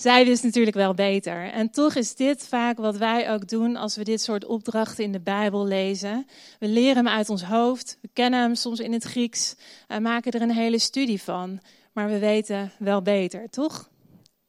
Zij 0.00 0.24
wist 0.24 0.42
natuurlijk 0.42 0.76
wel 0.76 0.94
beter. 0.94 1.52
En 1.52 1.70
toch 1.70 1.94
is 1.94 2.14
dit 2.14 2.48
vaak 2.48 2.78
wat 2.78 2.96
wij 2.96 3.32
ook 3.32 3.48
doen 3.48 3.76
als 3.76 3.96
we 3.96 4.04
dit 4.04 4.20
soort 4.20 4.44
opdrachten 4.44 5.04
in 5.04 5.12
de 5.12 5.20
Bijbel 5.20 5.66
lezen. 5.66 6.26
We 6.58 6.68
leren 6.68 6.96
hem 6.96 7.08
uit 7.08 7.28
ons 7.28 7.42
hoofd, 7.42 7.98
we 8.02 8.08
kennen 8.12 8.40
hem 8.40 8.54
soms 8.54 8.80
in 8.80 8.92
het 8.92 9.04
Grieks, 9.04 9.54
en 9.86 10.02
maken 10.02 10.32
er 10.32 10.42
een 10.42 10.50
hele 10.50 10.78
studie 10.78 11.22
van. 11.22 11.60
Maar 11.92 12.08
we 12.08 12.18
weten 12.18 12.72
wel 12.78 13.02
beter, 13.02 13.50
toch? 13.50 13.90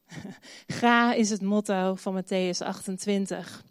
Ga 0.80 1.12
is 1.12 1.30
het 1.30 1.42
motto 1.42 1.94
van 1.94 2.22
Matthäus 2.22 2.58
28. 2.58 3.64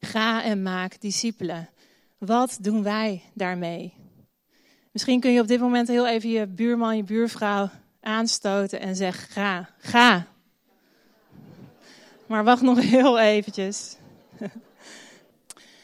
Ga 0.00 0.44
en 0.44 0.62
maak 0.62 1.00
discipelen. 1.00 1.68
Wat 2.18 2.58
doen 2.60 2.82
wij 2.82 3.22
daarmee? 3.34 3.94
Misschien 4.92 5.20
kun 5.20 5.32
je 5.32 5.40
op 5.40 5.48
dit 5.48 5.60
moment 5.60 5.88
heel 5.88 6.08
even 6.08 6.30
je 6.30 6.46
buurman, 6.46 6.96
je 6.96 7.04
buurvrouw 7.04 7.70
aanstoten 8.00 8.80
en 8.80 8.96
zeggen: 8.96 9.28
Ga, 9.28 9.70
ga, 9.78 10.26
maar 12.28 12.44
wacht 12.44 12.62
nog 12.62 12.80
heel 12.80 13.18
eventjes. 13.18 13.96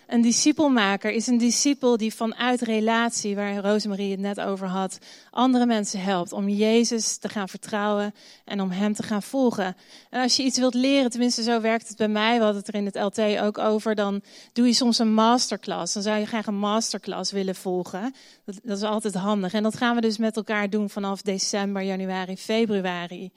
Een 0.07 0.23
discipelmaker 0.23 1.11
is 1.11 1.27
een 1.27 1.39
discipel 1.39 1.97
die 1.97 2.15
vanuit 2.15 2.61
relatie, 2.61 3.35
waar 3.35 3.57
Rosemarie 3.57 4.11
het 4.11 4.21
net 4.21 4.41
over 4.41 4.67
had, 4.67 4.99
andere 5.35 5.67
mensen 5.67 6.01
helpt 6.01 6.33
om 6.33 6.49
Jezus 6.49 7.17
te 7.17 7.29
gaan 7.29 7.49
vertrouwen 7.49 8.15
en 8.45 8.61
om 8.61 8.71
Hem 8.71 8.95
te 8.95 9.03
gaan 9.03 9.23
volgen. 9.23 9.77
En 10.11 10.23
als 10.23 10.37
je 10.37 10.43
iets 10.43 10.59
wilt 10.59 10.75
leren, 10.75 11.11
tenminste 11.11 11.43
zo 11.43 11.61
werkt 11.61 11.89
het 11.89 11.97
bij 11.97 12.09
mij, 12.09 12.37
we 12.39 12.45
hadden 12.45 12.63
het 12.63 12.69
er 12.69 12.75
in 12.75 12.87
het 12.87 12.97
LT 12.97 13.41
ook 13.41 13.59
over, 13.59 13.95
dan 13.95 14.23
doe 14.53 14.67
je 14.67 14.73
soms 14.73 14.99
een 14.99 15.15
masterclass. 15.15 15.95
Dan 15.95 16.03
zou 16.03 16.19
je 16.19 16.27
graag 16.27 16.47
een 16.47 16.59
masterclass 16.59 17.33
willen 17.33 17.55
volgen. 17.55 18.15
Dat, 18.45 18.61
dat 18.63 18.77
is 18.77 18.83
altijd 18.83 19.15
handig. 19.15 19.53
En 19.53 19.63
dat 19.63 19.77
gaan 19.77 19.95
we 19.95 20.01
dus 20.01 20.19
met 20.19 20.37
elkaar 20.37 20.71
doen 20.71 20.91
vanaf 20.91 21.23
december, 21.23 21.83
januari, 21.83 22.37
februari. 22.37 23.33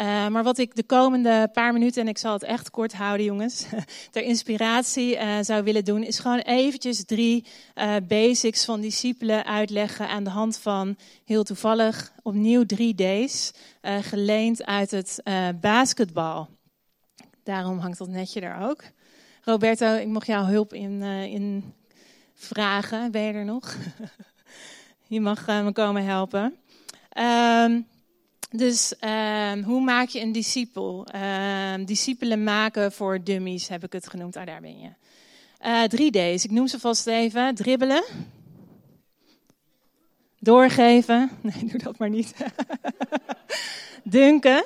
Uh, 0.00 0.28
maar 0.28 0.42
wat 0.42 0.58
ik 0.58 0.74
de 0.74 0.82
komende 0.82 1.48
paar 1.52 1.72
minuten, 1.72 2.02
en 2.02 2.08
ik 2.08 2.18
zal 2.18 2.32
het 2.32 2.42
echt 2.42 2.70
kort 2.70 2.92
houden 2.92 3.26
jongens, 3.26 3.66
ter 4.10 4.22
inspiratie 4.22 5.16
uh, 5.16 5.38
zou 5.40 5.62
willen 5.62 5.84
doen, 5.84 6.02
is 6.02 6.18
gewoon 6.18 6.38
eventjes 6.38 7.04
drie 7.04 7.44
uh, 7.74 7.94
basics 8.08 8.64
van 8.64 8.80
discipelen 8.80 9.44
uitleggen 9.44 10.08
aan 10.08 10.24
de 10.24 10.30
hand 10.30 10.58
van, 10.58 10.96
heel 11.24 11.39
toevallig, 11.42 12.12
opnieuw 12.22 12.66
drie 12.66 12.94
D's, 12.94 13.52
geleend 13.82 14.64
uit 14.64 14.90
het 14.90 15.22
basketbal. 15.60 16.48
Daarom 17.44 17.78
hangt 17.78 17.98
dat 17.98 18.08
netje 18.08 18.40
er 18.40 18.68
ook. 18.68 18.82
Roberto, 19.42 19.94
ik 19.94 20.06
mocht 20.06 20.26
jouw 20.26 20.44
hulp 20.44 20.74
in, 20.74 21.02
in 21.02 21.74
vragen. 22.34 23.10
Ben 23.10 23.22
je 23.22 23.32
er 23.32 23.44
nog? 23.44 23.76
je 25.08 25.20
mag 25.20 25.46
me 25.46 25.72
komen 25.72 26.04
helpen. 26.04 26.54
Um, 27.18 27.86
dus 28.50 28.94
uh, 29.00 29.52
hoe 29.64 29.80
maak 29.80 30.08
je 30.08 30.20
een 30.20 30.32
discipel? 30.32 31.06
Uh, 31.14 31.74
discipelen 31.84 32.44
maken 32.44 32.92
voor 32.92 33.24
dummies 33.24 33.68
heb 33.68 33.84
ik 33.84 33.92
het 33.92 34.08
genoemd. 34.08 34.36
Ah, 34.36 34.46
daar 34.46 34.60
ben 34.60 34.78
je. 34.78 34.88
Uh, 35.64 35.82
drie 35.82 36.10
D's, 36.10 36.44
ik 36.44 36.50
noem 36.50 36.66
ze 36.66 36.78
vast 36.78 37.06
even. 37.06 37.54
Dribbelen. 37.54 38.04
Doorgeven. 40.40 41.30
Nee, 41.42 41.64
doe 41.64 41.78
dat 41.78 41.98
maar 41.98 42.08
niet. 42.08 42.34
Dunken. 44.04 44.64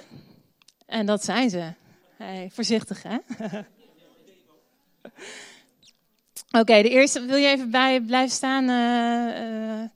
En 0.86 1.06
dat 1.06 1.24
zijn 1.24 1.50
ze. 1.50 1.72
Hey, 2.16 2.50
voorzichtig, 2.52 3.02
hè? 3.02 3.16
Oké, 6.60 6.82
de 6.82 6.88
eerste. 6.88 7.24
Wil 7.24 7.36
je 7.36 7.46
even 7.46 7.70
bij 7.70 8.00
blijven 8.00 8.34
staan? 8.34 8.68
Uh, 8.68 9.88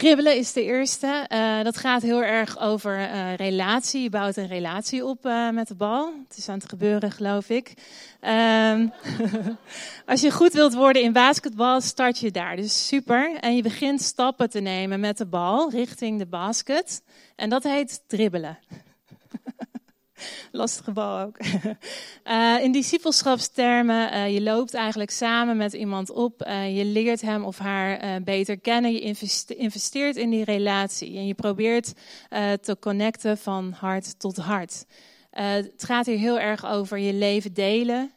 Dribbelen 0.00 0.36
is 0.36 0.52
de 0.52 0.62
eerste. 0.62 1.26
Uh, 1.32 1.62
dat 1.62 1.76
gaat 1.76 2.02
heel 2.02 2.22
erg 2.22 2.58
over 2.58 2.98
uh, 2.98 3.34
relatie. 3.34 4.02
Je 4.02 4.10
bouwt 4.10 4.36
een 4.36 4.46
relatie 4.46 5.04
op 5.04 5.26
uh, 5.26 5.50
met 5.50 5.68
de 5.68 5.74
bal. 5.74 6.12
Het 6.28 6.36
is 6.36 6.48
aan 6.48 6.58
het 6.58 6.68
gebeuren, 6.68 7.10
geloof 7.10 7.48
ik. 7.48 7.74
Um, 8.20 8.92
als 10.12 10.20
je 10.20 10.30
goed 10.30 10.52
wilt 10.52 10.74
worden 10.74 11.02
in 11.02 11.12
basketbal, 11.12 11.80
start 11.80 12.18
je 12.18 12.30
daar. 12.30 12.56
Dus 12.56 12.86
super. 12.86 13.36
En 13.40 13.56
je 13.56 13.62
begint 13.62 14.02
stappen 14.02 14.50
te 14.50 14.60
nemen 14.60 15.00
met 15.00 15.18
de 15.18 15.26
bal 15.26 15.70
richting 15.70 16.18
de 16.18 16.26
basket. 16.26 17.02
En 17.36 17.48
dat 17.48 17.62
heet 17.62 18.02
dribbelen. 18.06 18.58
Lastige 20.52 20.92
bal 20.92 21.18
ook. 21.18 21.36
Uh, 22.24 22.56
in 22.64 22.72
discipelschapstermen, 22.72 24.12
uh, 24.12 24.34
je 24.34 24.42
loopt 24.42 24.74
eigenlijk 24.74 25.10
samen 25.10 25.56
met 25.56 25.72
iemand 25.72 26.10
op. 26.10 26.46
Uh, 26.46 26.76
je 26.76 26.84
leert 26.84 27.20
hem 27.20 27.44
of 27.44 27.58
haar 27.58 28.22
beter 28.22 28.58
kennen. 28.58 28.92
Je 28.92 29.16
investeert 29.56 30.16
in 30.16 30.30
die 30.30 30.44
relatie. 30.44 31.16
En 31.16 31.26
je 31.26 31.34
probeert 31.34 31.92
te 32.60 32.76
connecten 32.80 33.38
van 33.38 33.74
hart 33.78 34.18
tot 34.18 34.36
hart. 34.36 34.84
het 35.30 35.84
gaat 35.84 36.06
hier 36.06 36.18
heel 36.18 36.38
erg 36.38 36.66
over 36.66 36.98
je 36.98 37.12
leven 37.12 37.54
delen, 37.54 38.10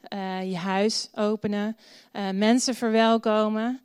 je 0.43 0.57
huis 0.57 1.09
openen, 1.13 1.77
mensen 2.33 2.75
verwelkomen. 2.75 3.81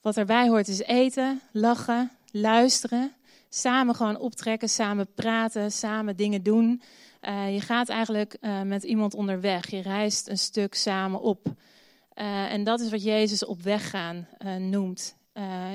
Wat 0.00 0.16
erbij 0.16 0.48
hoort 0.48 0.68
is 0.68 0.82
eten, 0.82 1.40
lachen, 1.52 2.10
luisteren, 2.30 3.12
samen 3.48 3.94
gewoon 3.94 4.18
optrekken, 4.18 4.68
samen 4.68 5.06
praten, 5.14 5.72
samen 5.72 6.16
dingen 6.16 6.42
doen. 6.42 6.82
Uh, 7.28 7.54
je 7.54 7.60
gaat 7.60 7.88
eigenlijk 7.88 8.36
uh, 8.40 8.62
met 8.62 8.82
iemand 8.82 9.14
onderweg. 9.14 9.70
Je 9.70 9.82
reist 9.82 10.28
een 10.28 10.38
stuk 10.38 10.74
samen 10.74 11.20
op. 11.20 11.46
Uh, 11.46 12.52
en 12.52 12.64
dat 12.64 12.80
is 12.80 12.90
wat 12.90 13.02
Jezus 13.02 13.44
op 13.44 13.62
weg 13.62 13.90
gaan 13.90 14.28
noemt. 14.58 15.16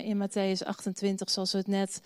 in 0.03 0.27
Matthäus 0.27 0.65
28, 0.65 1.29
zoals 1.29 1.51
we 1.51 1.57
het 1.57 1.67
net 1.67 2.01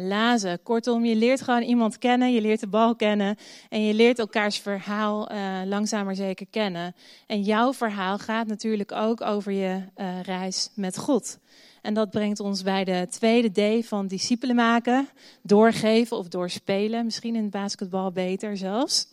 lazen. 0.00 0.62
Kortom, 0.62 1.04
je 1.04 1.16
leert 1.16 1.40
gewoon 1.40 1.62
iemand 1.62 1.98
kennen. 1.98 2.32
Je 2.32 2.40
leert 2.40 2.60
de 2.60 2.66
bal 2.66 2.96
kennen. 2.96 3.36
En 3.68 3.84
je 3.84 3.94
leert 3.94 4.18
elkaars 4.18 4.58
verhaal 4.58 5.28
langzaam 5.64 6.04
maar 6.04 6.14
zeker 6.14 6.46
kennen. 6.50 6.94
En 7.26 7.42
jouw 7.42 7.72
verhaal 7.72 8.18
gaat 8.18 8.46
natuurlijk 8.46 8.92
ook 8.92 9.20
over 9.20 9.52
je 9.52 9.82
reis 10.22 10.70
met 10.74 10.98
God. 10.98 11.38
En 11.82 11.94
dat 11.94 12.10
brengt 12.10 12.40
ons 12.40 12.62
bij 12.62 12.84
de 12.84 13.06
tweede 13.10 13.80
D 13.80 13.86
van 13.86 14.06
discipelen 14.06 14.56
maken. 14.56 15.08
Doorgeven 15.42 16.16
of 16.16 16.28
doorspelen. 16.28 17.04
Misschien 17.04 17.34
in 17.34 17.42
het 17.42 17.50
basketbal 17.50 18.12
beter 18.12 18.56
zelfs. 18.56 19.06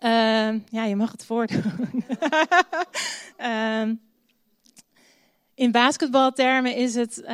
Uh, 0.00 0.54
ja, 0.68 0.84
je 0.84 0.96
mag 0.96 1.12
het 1.12 1.24
voordoen. 1.24 2.04
uh, 3.38 3.82
in 5.54 5.70
basketbaltermen 5.70 6.76
is 6.76 6.94
het 6.94 7.18
uh, 7.18 7.28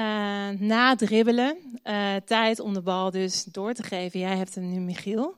na 0.59 0.97
dribbelen 0.97 1.57
uh, 1.85 2.15
tijd 2.25 2.61
om 2.61 2.75
de 2.75 2.83
bal 2.83 3.11
dus 3.11 3.45
door 3.45 3.73
te 3.73 3.83
geven. 3.83 4.21
Jij 4.21 4.37
hebt 4.37 4.55
hem 4.55 4.73
nu, 4.73 4.81
Michiel. 4.81 5.37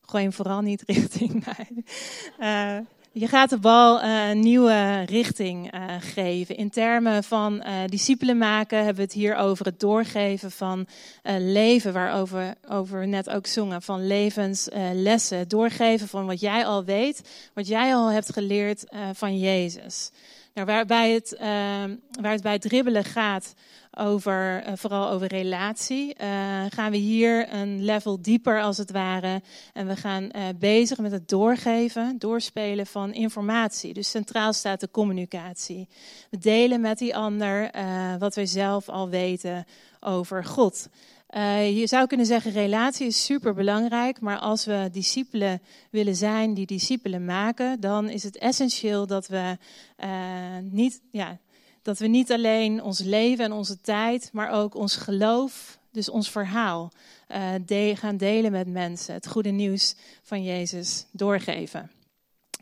Gooi 0.00 0.22
hem 0.22 0.32
vooral 0.32 0.60
niet 0.60 0.82
richting 0.86 1.44
mij. 1.44 1.84
Je 3.12 3.28
gaat 3.28 3.50
de 3.50 3.58
bal 3.58 4.02
uh, 4.02 4.28
een 4.28 4.40
nieuwe 4.40 5.02
richting 5.04 5.74
uh, 5.74 5.80
geven. 6.00 6.56
In 6.56 6.70
termen 6.70 7.24
van 7.24 7.54
uh, 7.54 7.74
discipelen 7.86 8.38
maken 8.38 8.78
hebben 8.78 8.96
we 8.96 9.02
het 9.02 9.12
hier 9.12 9.36
over 9.36 9.64
het 9.64 9.80
doorgeven 9.80 10.50
van 10.50 10.86
leven, 11.38 11.92
waarover 11.92 12.54
over 12.68 13.00
we 13.00 13.06
net 13.06 13.30
ook 13.30 13.46
zongen, 13.46 13.82
van 13.82 14.06
levenslessen. 14.06 15.48
Doorgeven 15.48 16.08
van 16.08 16.26
wat 16.26 16.40
jij 16.40 16.66
al 16.66 16.84
weet, 16.84 17.50
wat 17.54 17.66
jij 17.66 17.94
al 17.94 18.10
hebt 18.10 18.32
geleerd 18.32 18.84
van 19.12 19.38
Jezus. 19.38 20.10
Nou, 20.54 20.66
waarbij 20.66 21.12
het, 21.12 21.36
waar 22.20 22.32
het 22.32 22.42
bij 22.42 22.52
het 22.52 22.62
dribbelen 22.62 23.04
gaat 23.04 23.54
over, 23.98 24.66
uh, 24.66 24.72
vooral 24.74 25.10
over 25.10 25.26
relatie, 25.26 26.14
uh, 26.20 26.26
gaan 26.68 26.90
we 26.90 26.96
hier 26.96 27.54
een 27.54 27.84
level 27.84 28.22
dieper 28.22 28.62
als 28.62 28.78
het 28.78 28.90
ware. 28.90 29.42
En 29.72 29.86
we 29.86 29.96
gaan 29.96 30.22
uh, 30.22 30.42
bezig 30.58 30.98
met 30.98 31.12
het 31.12 31.28
doorgeven, 31.28 32.18
doorspelen 32.18 32.86
van 32.86 33.12
informatie. 33.12 33.94
Dus 33.94 34.10
centraal 34.10 34.52
staat 34.52 34.80
de 34.80 34.90
communicatie. 34.90 35.88
We 36.30 36.38
delen 36.38 36.80
met 36.80 36.98
die 36.98 37.16
ander 37.16 37.70
wat 38.18 38.34
wij 38.34 38.46
zelf 38.46 38.88
al 38.88 39.08
weten 39.08 39.64
over 40.00 40.44
God. 40.44 40.88
Je 41.74 41.82
zou 41.84 42.06
kunnen 42.06 42.26
zeggen, 42.26 42.52
relatie 42.52 43.06
is 43.06 43.24
super 43.24 43.54
belangrijk, 43.54 44.20
maar 44.20 44.38
als 44.38 44.64
we 44.64 44.88
discipelen 44.92 45.62
willen 45.90 46.16
zijn 46.16 46.54
die 46.54 46.66
discipelen 46.66 47.24
maken, 47.24 47.80
dan 47.80 48.08
is 48.08 48.22
het 48.22 48.38
essentieel 48.38 49.06
dat 49.06 49.26
we 49.26 49.56
niet, 50.70 51.00
ja, 51.10 51.38
dat 51.82 51.98
we 51.98 52.06
niet 52.06 52.32
alleen 52.32 52.82
ons 52.82 52.98
leven 52.98 53.44
en 53.44 53.52
onze 53.52 53.80
tijd, 53.80 54.30
maar 54.32 54.50
ook 54.50 54.74
ons 54.74 54.96
geloof, 54.96 55.78
dus 55.92 56.08
ons 56.08 56.30
verhaal, 56.30 56.92
de 57.66 57.92
gaan 57.96 58.16
delen 58.16 58.52
met 58.52 58.68
mensen. 58.68 59.14
Het 59.14 59.26
goede 59.26 59.50
nieuws 59.50 59.94
van 60.22 60.42
Jezus 60.42 61.06
doorgeven. 61.10 61.90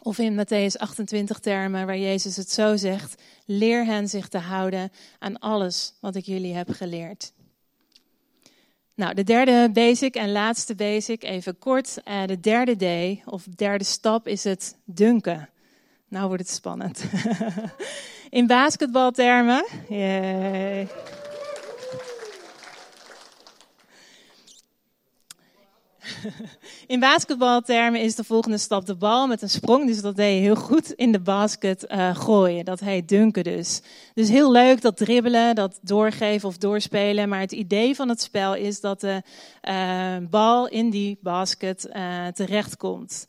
Of 0.03 0.19
in 0.19 0.45
Matthäus 0.45 0.77
28 0.77 1.39
termen, 1.39 1.87
waar 1.87 1.99
Jezus 1.99 2.37
het 2.37 2.51
zo 2.51 2.77
zegt: 2.77 3.23
leer 3.45 3.85
hen 3.85 4.09
zich 4.09 4.29
te 4.29 4.39
houden 4.39 4.93
aan 5.19 5.39
alles 5.39 5.93
wat 6.01 6.15
ik 6.15 6.25
jullie 6.25 6.55
heb 6.55 6.71
geleerd. 6.71 7.33
Nou, 8.95 9.15
de 9.15 9.25
derde 9.25 9.71
basic 9.73 10.15
en 10.15 10.33
laatste 10.33 10.75
basic, 10.75 11.23
even 11.23 11.59
kort. 11.59 11.99
Uh, 12.05 12.25
de 12.27 12.41
derde 12.41 12.77
D, 12.77 13.19
of 13.27 13.45
derde 13.45 13.85
stap, 13.85 14.29
is 14.29 14.45
het 14.45 14.77
dunken. 14.85 15.49
Nou 16.09 16.27
wordt 16.27 16.43
het 16.43 16.53
spannend. 16.53 17.05
In 18.31 18.47
basketbaltermen. 18.47 19.67
Yay. 19.89 20.89
In 26.87 27.01
basketbaltermen 27.01 28.01
is 28.01 28.15
de 28.15 28.25
volgende 28.25 28.59
stap 28.59 28.87
de 28.87 28.95
bal 28.95 29.27
met 29.27 29.43
een 29.43 29.51
sprong. 29.51 29.87
Dus 29.87 30.01
dat 30.01 30.17
deed 30.17 30.35
je 30.35 30.41
heel 30.41 30.57
goed 30.57 30.93
in 30.93 31.13
de 31.13 31.21
basket 31.21 31.87
uh, 31.89 32.17
gooien. 32.17 32.65
Dat 32.65 32.81
heet 32.81 33.09
dunken 33.09 33.45
dus. 33.45 33.81
Dus 34.15 34.29
heel 34.29 34.53
leuk 34.53 34.81
dat 34.81 34.97
dribbelen, 34.97 35.55
dat 35.55 35.79
doorgeven 35.83 36.49
of 36.49 36.59
doorspelen. 36.59 37.29
Maar 37.29 37.41
het 37.41 37.53
idee 37.53 37.95
van 37.95 38.09
het 38.09 38.21
spel 38.23 38.55
is 38.55 38.81
dat 38.81 39.01
de 39.01 39.23
uh, 39.69 40.17
bal 40.31 40.69
in 40.69 40.91
die 40.91 41.19
basket 41.21 41.89
uh, 41.93 42.27
terechtkomt. 42.27 43.27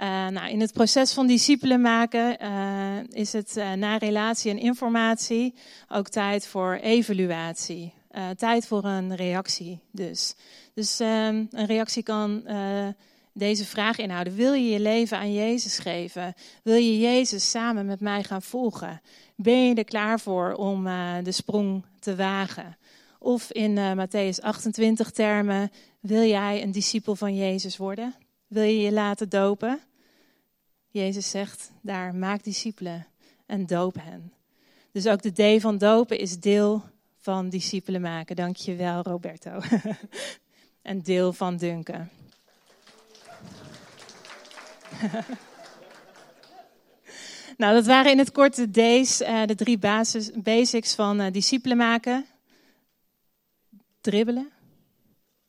Uh, 0.00 0.28
nou, 0.28 0.50
in 0.50 0.60
het 0.60 0.72
proces 0.72 1.12
van 1.12 1.26
discipelen 1.26 1.80
maken 1.80 2.36
uh, 2.42 2.96
is 3.10 3.32
het 3.32 3.56
uh, 3.56 3.72
na 3.72 3.96
relatie 3.96 4.50
en 4.50 4.58
informatie 4.58 5.54
ook 5.88 6.08
tijd 6.08 6.46
voor 6.46 6.74
evaluatie. 6.74 7.92
tijd 8.36 8.66
voor 8.66 8.84
een 8.84 9.16
reactie 9.16 9.80
dus. 9.90 10.34
Dus 10.74 11.00
um, 11.00 11.48
een 11.50 11.66
reactie 11.66 12.02
kan 12.02 12.42
deze 13.32 13.64
vraag 13.64 13.98
inhouden. 13.98 14.34
Wil 14.34 14.52
je 14.52 14.68
je 14.68 14.80
leven 14.80 15.18
aan 15.18 15.32
Jezus 15.32 15.78
geven? 15.78 16.34
Wil 16.62 16.76
je 16.76 16.98
Jezus 16.98 17.50
samen 17.50 17.86
met 17.86 18.00
mij 18.00 18.22
gaan 18.22 18.42
volgen? 18.42 19.00
Ben 19.36 19.68
je 19.68 19.74
er 19.74 19.84
klaar 19.84 20.20
voor 20.20 20.54
om 20.54 20.84
de 21.22 21.32
sprong 21.32 21.84
te 21.98 22.16
wagen? 22.16 22.76
Of 23.18 23.52
in 23.52 23.78
Matthäus 23.96 24.40
28 24.40 25.10
termen, 25.10 25.70
wil 26.00 26.22
jij 26.22 26.62
een 26.62 26.72
discipel 26.72 27.16
van 27.16 27.36
Jezus 27.36 27.76
worden? 27.76 28.14
Wil 28.46 28.62
je 28.62 28.80
je 28.80 28.92
laten 28.92 29.28
dopen? 29.28 29.80
Jezus 30.92 31.30
zegt 31.30 31.72
daar, 31.80 32.14
maak 32.14 32.44
discipelen 32.44 33.06
en 33.46 33.66
doop 33.66 33.94
hen. 34.00 34.32
Dus 34.90 35.06
ook 35.06 35.22
de 35.22 35.56
D 35.56 35.60
van 35.60 35.78
dopen 35.78 36.18
is 36.18 36.40
deel 36.40 36.82
van 37.18 37.48
discipelen 37.48 38.00
maken. 38.00 38.36
Dank 38.36 38.56
je 38.56 38.76
wel, 38.76 39.02
Roberto. 39.02 39.60
en 40.82 41.02
deel 41.02 41.32
van 41.32 41.56
dunken. 41.56 42.10
nou, 47.56 47.74
dat 47.74 47.86
waren 47.86 48.10
in 48.10 48.18
het 48.18 48.32
kort 48.32 48.56
de 48.56 48.70
D's, 48.70 49.20
uh, 49.20 49.44
de 49.44 49.54
drie 49.54 49.78
basis, 49.78 50.30
basics 50.34 50.94
van 50.94 51.20
uh, 51.20 51.30
discipelen 51.30 51.76
maken. 51.76 52.26
Dribbelen, 54.00 54.50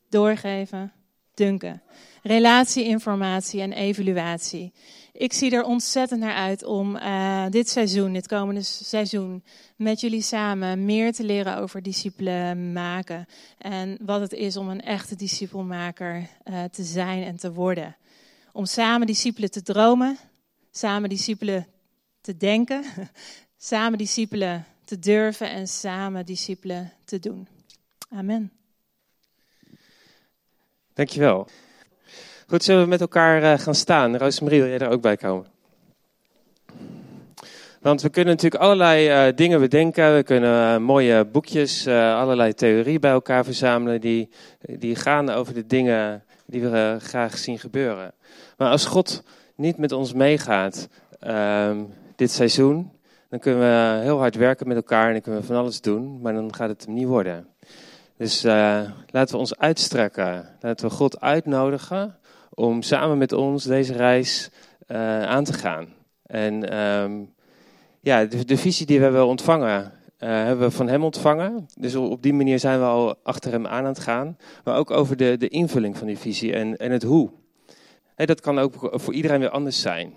doorgeven, 0.10 0.94
dunken. 1.34 1.82
Relatie, 2.22 2.84
informatie 2.84 3.62
en 3.62 3.74
evaluatie. 3.74 4.74
Ik 5.16 5.34
zie 5.34 5.52
er 5.52 5.64
ontzettend 5.64 6.20
naar 6.20 6.36
uit 6.36 6.64
om 6.64 6.96
uh, 6.96 7.46
dit 7.50 7.70
seizoen, 7.70 8.14
dit 8.14 8.28
komende 8.28 8.62
seizoen, 8.62 9.44
met 9.76 10.00
jullie 10.00 10.22
samen 10.22 10.86
meer 10.86 11.14
te 11.14 11.24
leren 11.24 11.58
over 11.58 11.82
discipelen 11.82 12.74
maken. 12.74 13.26
En 13.58 13.98
wat 14.02 14.22
het 14.22 14.34
is 14.34 14.58
om 14.58 14.70
een 14.70 14.82
echte 14.82 15.16
discipelmaker 15.16 16.30
uh, 16.46 16.64
te 16.64 16.84
zijn 16.84 17.24
en 17.24 17.38
te 17.38 17.54
worden. 17.54 17.96
Om 18.52 18.66
samen 18.66 19.08
discipelen 19.08 19.52
te 19.52 19.62
dromen, 19.62 20.18
samen 20.72 21.10
discipelen 21.10 21.68
te 22.22 22.38
denken, 22.38 22.84
samen 23.58 23.98
discipelen 23.98 24.66
te 24.86 25.00
durven 25.00 25.50
en 25.50 25.68
samen 25.68 26.26
discipelen 26.26 26.92
te 27.06 27.20
doen. 27.20 27.48
Amen. 28.10 28.52
Dankjewel. 30.94 31.48
Goed, 32.54 32.64
zullen 32.64 32.84
we 32.84 32.88
met 32.88 33.02
elkaar 33.02 33.44
uh, 33.44 33.60
gaan 33.60 33.76
staan? 33.76 34.18
Rosemarie, 34.18 34.62
wil 34.62 34.70
jij 34.70 34.80
er 34.80 34.90
ook 34.90 35.02
bij 35.02 35.18
komen? 35.18 35.46
Want 37.82 38.02
we 38.02 38.10
kunnen 38.10 38.34
natuurlijk 38.34 38.64
allerlei 38.64 39.28
uh, 39.28 39.36
dingen 39.36 39.60
bedenken. 39.60 40.16
We 40.16 40.24
kunnen 40.24 40.76
uh, 40.76 40.86
mooie 40.86 41.26
boekjes, 41.26 41.88
allerlei 41.88 42.54
theorieën 42.54 43.00
bij 43.00 43.12
elkaar 43.12 43.44
verzamelen. 43.44 44.02
Die, 44.02 44.30
die 44.62 44.96
gaan 44.96 45.30
over 45.30 45.54
de 45.54 45.66
dingen 45.66 46.24
die 46.46 46.62
we 46.62 46.98
graag 47.00 47.38
zien 47.38 47.60
gebeuren. 47.60 48.14
Maar 48.58 48.70
als 48.70 48.86
God 48.86 49.24
niet 49.56 49.78
met 49.78 49.92
ons 49.92 50.14
meegaat 50.14 50.88
ehm, 51.20 51.84
dit 52.16 52.32
seizoen, 52.32 52.92
dan 53.30 53.40
kunnen 53.40 53.62
we 53.62 54.04
heel 54.04 54.20
hard 54.20 54.36
werken 54.36 54.68
met 54.68 54.78
elkaar 54.78 55.08
en 55.08 55.14
dan 55.14 55.22
kunnen 55.22 55.42
we 55.42 55.48
van 55.48 55.56
alles 55.56 55.82
doen. 55.82 56.22
Maar 56.22 56.34
dan 56.34 56.56
gaat 56.56 56.70
het 56.70 56.86
hem 56.86 56.94
niet 56.94 57.08
worden. 57.08 57.48
Dus 58.18 58.44
laten 59.12 59.32
we 59.32 59.38
ons 59.38 59.58
uitstrekken. 59.58 60.50
Laten 60.60 60.88
we 60.88 60.94
God 60.94 61.22
uitnodigen 61.22 62.16
om 62.54 62.82
samen 62.82 63.18
met 63.18 63.32
ons 63.32 63.64
deze 63.64 63.94
reis 63.94 64.50
uh, 64.88 65.24
aan 65.24 65.44
te 65.44 65.54
gaan. 65.54 65.88
En 66.26 66.78
um, 66.80 67.34
ja, 68.00 68.26
de, 68.26 68.46
de, 68.46 68.58
visie 68.58 68.86
die 68.86 68.98
we 68.98 69.04
hebben 69.04 69.28
ontvangen, 69.28 69.92
uh, 70.20 70.30
hebben 70.30 70.68
we 70.68 70.72
van 70.72 70.88
hem 70.88 71.04
ontvangen. 71.04 71.68
Dus 71.80 71.96
op 71.96 72.22
die 72.22 72.34
manier 72.34 72.60
zijn 72.60 72.80
we 72.80 72.86
al 72.86 73.16
achter 73.24 73.52
hem 73.52 73.68
aan 73.68 73.84
aan 73.84 73.86
het 73.86 74.00
gaan. 74.00 74.38
Maar 74.64 74.78
ook 74.78 74.92
over 74.92 75.18
de, 75.18 75.38
de 75.38 75.48
invulling 75.48 75.98
van 75.98 76.08
die 76.08 76.18
visie 76.18 76.54
en, 76.54 76.78
en 76.78 76.92
het 76.92 77.04
hoe. 77.04 77.30
Hey, 78.16 78.26
dat 78.26 78.42
kan 78.42 78.60
ook 78.60 78.90
voor 78.92 79.14
iedereen 79.14 79.40
weer 79.40 79.50
anders 79.50 79.82
zijn. 79.82 80.14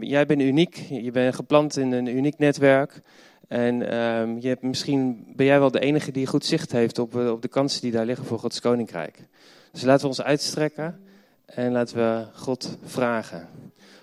Jij 0.00 0.26
bent 0.26 0.40
uniek, 0.40 0.74
je 0.76 1.10
bent 1.10 1.34
geplant 1.34 1.76
in 1.76 1.92
een 1.92 2.16
uniek 2.16 2.38
netwerk. 2.38 3.00
En 3.48 3.96
um, 3.98 4.40
je 4.40 4.48
hebt, 4.48 4.62
misschien 4.62 5.32
ben 5.36 5.46
jij 5.46 5.58
wel 5.58 5.70
de 5.70 5.80
enige 5.80 6.10
die 6.10 6.26
goed 6.26 6.44
zicht 6.44 6.72
heeft 6.72 6.98
op, 6.98 7.14
op 7.14 7.42
de 7.42 7.48
kansen 7.48 7.80
die 7.80 7.90
daar 7.92 8.06
liggen 8.06 8.26
voor 8.26 8.38
Gods 8.38 8.60
Koninkrijk. 8.60 9.28
Dus 9.72 9.82
laten 9.82 10.02
we 10.02 10.08
ons 10.08 10.22
uitstrekken. 10.22 11.00
En 11.44 11.72
laten 11.72 11.96
we 11.96 12.26
God 12.32 12.78
vragen. 12.84 13.48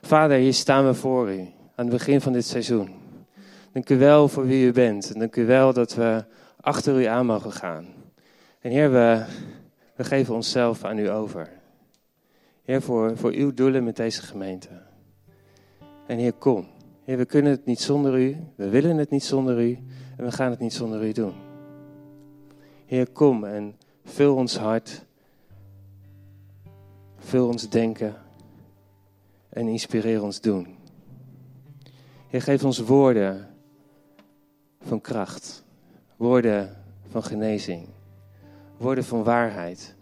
Vader, 0.02 0.38
hier 0.38 0.54
staan 0.54 0.86
we 0.86 0.94
voor 0.94 1.32
u 1.32 1.40
aan 1.76 1.86
het 1.86 1.90
begin 1.90 2.22
van 2.22 2.34
dit 2.34 2.46
seizoen. 2.46 2.90
Dank 3.72 3.90
u 3.90 3.98
wel 3.98 4.28
voor 4.28 4.46
wie 4.46 4.68
u 4.68 4.72
bent. 4.72 5.14
En 5.14 5.20
dank 5.20 5.36
u 5.36 5.46
wel 5.46 5.74
dat 5.74 5.96
we 5.96 6.26
achter 6.62 7.02
u 7.02 7.04
aan 7.04 7.26
mogen 7.26 7.52
gaan. 7.52 7.88
En 8.60 8.72
Heer, 8.72 8.92
we, 8.92 9.26
we 9.96 10.04
geven 10.04 10.34
onszelf 10.34 10.84
aan 10.84 10.98
u 10.98 11.10
over. 11.10 11.50
Heer, 12.64 12.82
voor, 12.82 13.18
voor 13.18 13.32
uw 13.32 13.54
doelen 13.54 13.84
met 13.84 13.96
deze 13.96 14.22
gemeente. 14.22 14.70
En 16.08 16.18
Heer, 16.18 16.34
kom. 16.34 16.68
Heer, 17.04 17.18
we 17.18 17.26
kunnen 17.26 17.52
het 17.52 17.66
niet 17.66 17.82
zonder 17.82 18.20
u. 18.20 18.38
We 18.56 18.70
willen 18.70 18.98
het 18.98 19.10
niet 19.10 19.24
zonder 19.24 19.62
u. 19.62 19.80
En 20.18 20.26
we 20.26 20.32
gaan 20.32 20.50
het 20.50 20.60
niet 20.60 20.74
zonder 20.74 21.04
u 21.04 21.12
doen. 21.12 21.34
Heer, 22.86 23.10
kom 23.10 23.44
en 23.44 23.76
vul 24.04 24.36
ons 24.36 24.58
hart 24.58 25.06
Vul 27.22 27.48
ons 27.48 27.70
denken 27.70 28.16
en 29.50 29.68
inspireer 29.68 30.24
ons 30.24 30.42
doen. 30.42 30.68
Heer, 32.28 32.42
geef 32.42 32.64
ons 32.64 32.80
woorden 32.80 33.48
van 34.82 35.02
kracht, 35.02 35.64
woorden 36.18 36.78
van 37.10 37.24
genezing, 37.24 37.88
woorden 38.78 39.04
van 39.04 39.24
waarheid. 39.24 39.96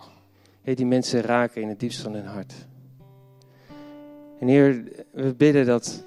Heer, 0.62 0.76
die 0.76 0.86
mensen 0.86 1.22
raken 1.22 1.62
in 1.62 1.68
het 1.68 1.80
diepst 1.80 2.02
van 2.02 2.14
hun 2.14 2.26
hart. 2.26 2.54
En 4.40 4.48
Heer, 4.48 4.84
we 5.12 5.34
bidden 5.36 5.66
dat 5.66 6.06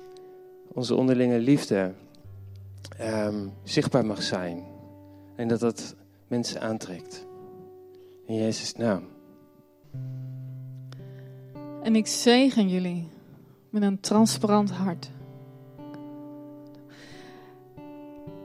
onze 0.73 0.95
onderlinge 0.95 1.39
liefde 1.39 1.93
um, 3.01 3.53
zichtbaar 3.63 4.07
mag 4.07 4.23
zijn 4.23 4.65
en 5.37 5.49
dat 5.49 5.61
dat 5.61 5.95
mensen 6.27 6.61
aantrekt. 6.61 7.27
In 8.27 8.35
Jezus' 8.35 8.75
naam. 8.75 9.03
En 11.83 11.97
ik 11.97 12.07
zegen 12.07 12.69
jullie 12.69 13.09
met 13.71 13.83
een 13.83 14.01
transparant 14.01 14.71
hart. 14.71 15.11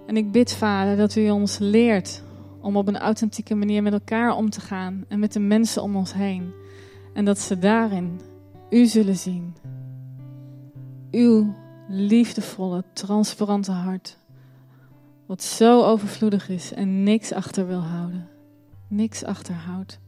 En 0.05 0.17
ik 0.17 0.31
bid, 0.31 0.53
Vader, 0.53 0.97
dat 0.97 1.15
u 1.15 1.29
ons 1.29 1.57
leert 1.57 2.23
om 2.61 2.77
op 2.77 2.87
een 2.87 2.97
authentieke 2.97 3.55
manier 3.55 3.83
met 3.83 3.93
elkaar 3.93 4.35
om 4.35 4.49
te 4.49 4.61
gaan 4.61 5.05
en 5.07 5.19
met 5.19 5.33
de 5.33 5.39
mensen 5.39 5.81
om 5.83 5.95
ons 5.95 6.13
heen. 6.13 6.51
En 7.13 7.25
dat 7.25 7.39
ze 7.39 7.59
daarin 7.59 8.19
u 8.69 8.85
zullen 8.85 9.17
zien. 9.17 9.55
Uw 11.11 11.55
liefdevolle, 11.87 12.83
transparante 12.93 13.71
hart. 13.71 14.17
Wat 15.25 15.43
zo 15.43 15.83
overvloedig 15.83 16.49
is 16.49 16.73
en 16.73 17.03
niks 17.03 17.33
achter 17.33 17.67
wil 17.67 17.81
houden. 17.81 18.27
Niks 18.87 19.23
achterhoudt. 19.23 19.99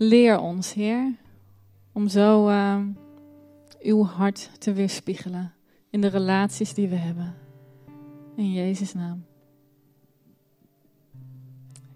Leer 0.00 0.38
ons, 0.38 0.72
Heer, 0.72 1.14
om 1.92 2.08
zo 2.08 2.48
uh, 2.48 2.80
uw 3.80 4.04
hart 4.04 4.50
te 4.58 4.72
weerspiegelen 4.72 5.52
in 5.90 6.00
de 6.00 6.06
relaties 6.06 6.74
die 6.74 6.88
we 6.88 6.94
hebben. 6.94 7.34
In 8.36 8.52
Jezus' 8.52 8.94
naam. 8.94 9.24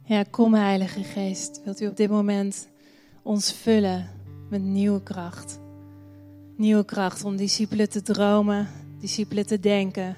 Ja, 0.05 0.23
kom 0.31 0.55
Heilige 0.55 1.03
Geest. 1.03 1.61
Wilt 1.65 1.81
u 1.81 1.87
op 1.87 1.97
dit 1.97 2.11
moment 2.11 2.69
ons 3.23 3.53
vullen 3.53 4.09
met 4.51 4.63
nieuwe 4.63 5.03
kracht? 5.03 5.61
Nieuwe 6.57 6.85
kracht 6.85 7.25
om 7.25 7.37
discipelen 7.37 7.89
te 7.89 8.03
dromen, 8.03 8.69
discipelen 8.99 9.47
te 9.47 9.61
denken, 9.61 10.17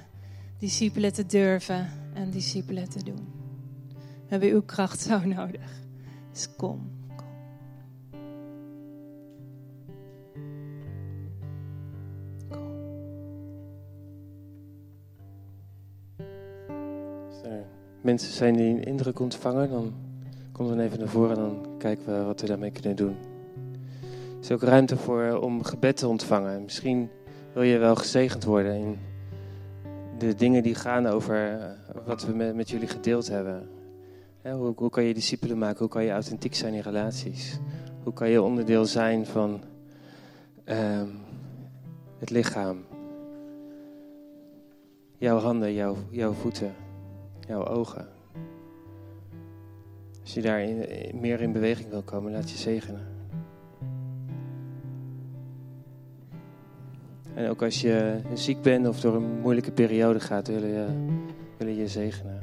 discipelen 0.59 1.13
te 1.13 1.25
durven 1.25 1.89
en 2.13 2.29
discipelen 2.29 2.89
te 2.89 3.03
doen. 3.03 3.27
We 3.93 4.27
hebben 4.27 4.49
uw 4.49 4.61
kracht 4.61 5.01
zo 5.01 5.19
nodig. 5.35 5.81
Dus 6.31 6.55
kom. 6.55 7.03
Mensen 18.05 18.33
zijn 18.33 18.55
die 18.55 18.69
een 18.69 18.83
indruk 18.83 19.19
ontvangen, 19.19 19.69
dan 19.69 19.93
kom 20.51 20.67
dan 20.67 20.79
even 20.79 20.99
naar 20.99 21.07
voren 21.07 21.37
en 21.37 21.41
dan 21.41 21.77
kijken 21.77 22.05
we 22.05 22.23
wat 22.23 22.41
we 22.41 22.47
daarmee 22.47 22.71
kunnen 22.71 22.95
doen. 22.95 23.15
Er 24.01 24.41
is 24.41 24.51
ook 24.51 24.61
ruimte 24.61 24.97
voor 24.97 25.39
om 25.41 25.63
gebed 25.63 25.97
te 25.97 26.07
ontvangen. 26.07 26.63
Misschien 26.63 27.09
wil 27.53 27.63
je 27.63 27.77
wel 27.77 27.95
gezegend 27.95 28.43
worden 28.43 28.75
in 28.75 28.97
de 30.17 30.35
dingen 30.35 30.63
die 30.63 30.75
gaan 30.75 31.07
over 31.07 31.59
eh, 31.59 31.69
wat 32.05 32.25
we 32.25 32.33
met, 32.33 32.69
jullie 32.69 32.87
gedeeld 32.87 33.27
hebben. 33.27 33.69
hoe, 34.41 34.73
hoe, 34.75 34.89
kan 34.89 35.03
je 35.03 35.13
discipelen 35.13 35.57
maken? 35.57 35.79
Hoe 35.79 35.87
kan 35.87 36.03
je 36.03 36.11
authentiek 36.11 36.55
zijn 36.55 36.73
in 36.73 36.81
relaties? 36.81 37.59
Hoe 38.03 38.13
kan 38.13 38.29
je 38.29 38.41
onderdeel 38.41 38.85
zijn 38.85 39.25
van 39.25 39.61
um, 40.65 41.17
het 42.19 42.29
lichaam? 42.29 42.77
Jouw 45.17 45.37
handen, 45.37 45.73
jouw, 45.73 45.95
jouw 46.09 46.31
voeten 46.31 46.84
jouw 47.47 47.65
ogen. 47.65 48.07
Als 50.21 50.33
je 50.33 50.41
daar 50.41 50.67
meer 51.13 51.41
in 51.41 51.51
beweging 51.51 51.89
wil 51.89 52.01
komen, 52.01 52.31
laat 52.31 52.49
je 52.49 52.57
zegenen. 52.57 53.07
En 57.33 57.49
ook 57.49 57.63
als 57.63 57.81
je 57.81 58.21
ziek 58.33 58.61
bent 58.61 58.87
of 58.87 58.99
door 58.99 59.15
een 59.15 59.39
moeilijke 59.39 59.71
periode 59.71 60.19
gaat, 60.19 60.47
willen 60.47 60.69
je, 60.69 60.87
willen 61.57 61.75
je 61.75 61.87
zegenen. 61.87 62.39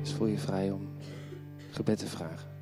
Dus 0.00 0.12
voel 0.12 0.26
je 0.26 0.38
vrij 0.38 0.70
om 0.70 0.88
gebed 1.70 1.98
te 1.98 2.06
vragen. 2.06 2.53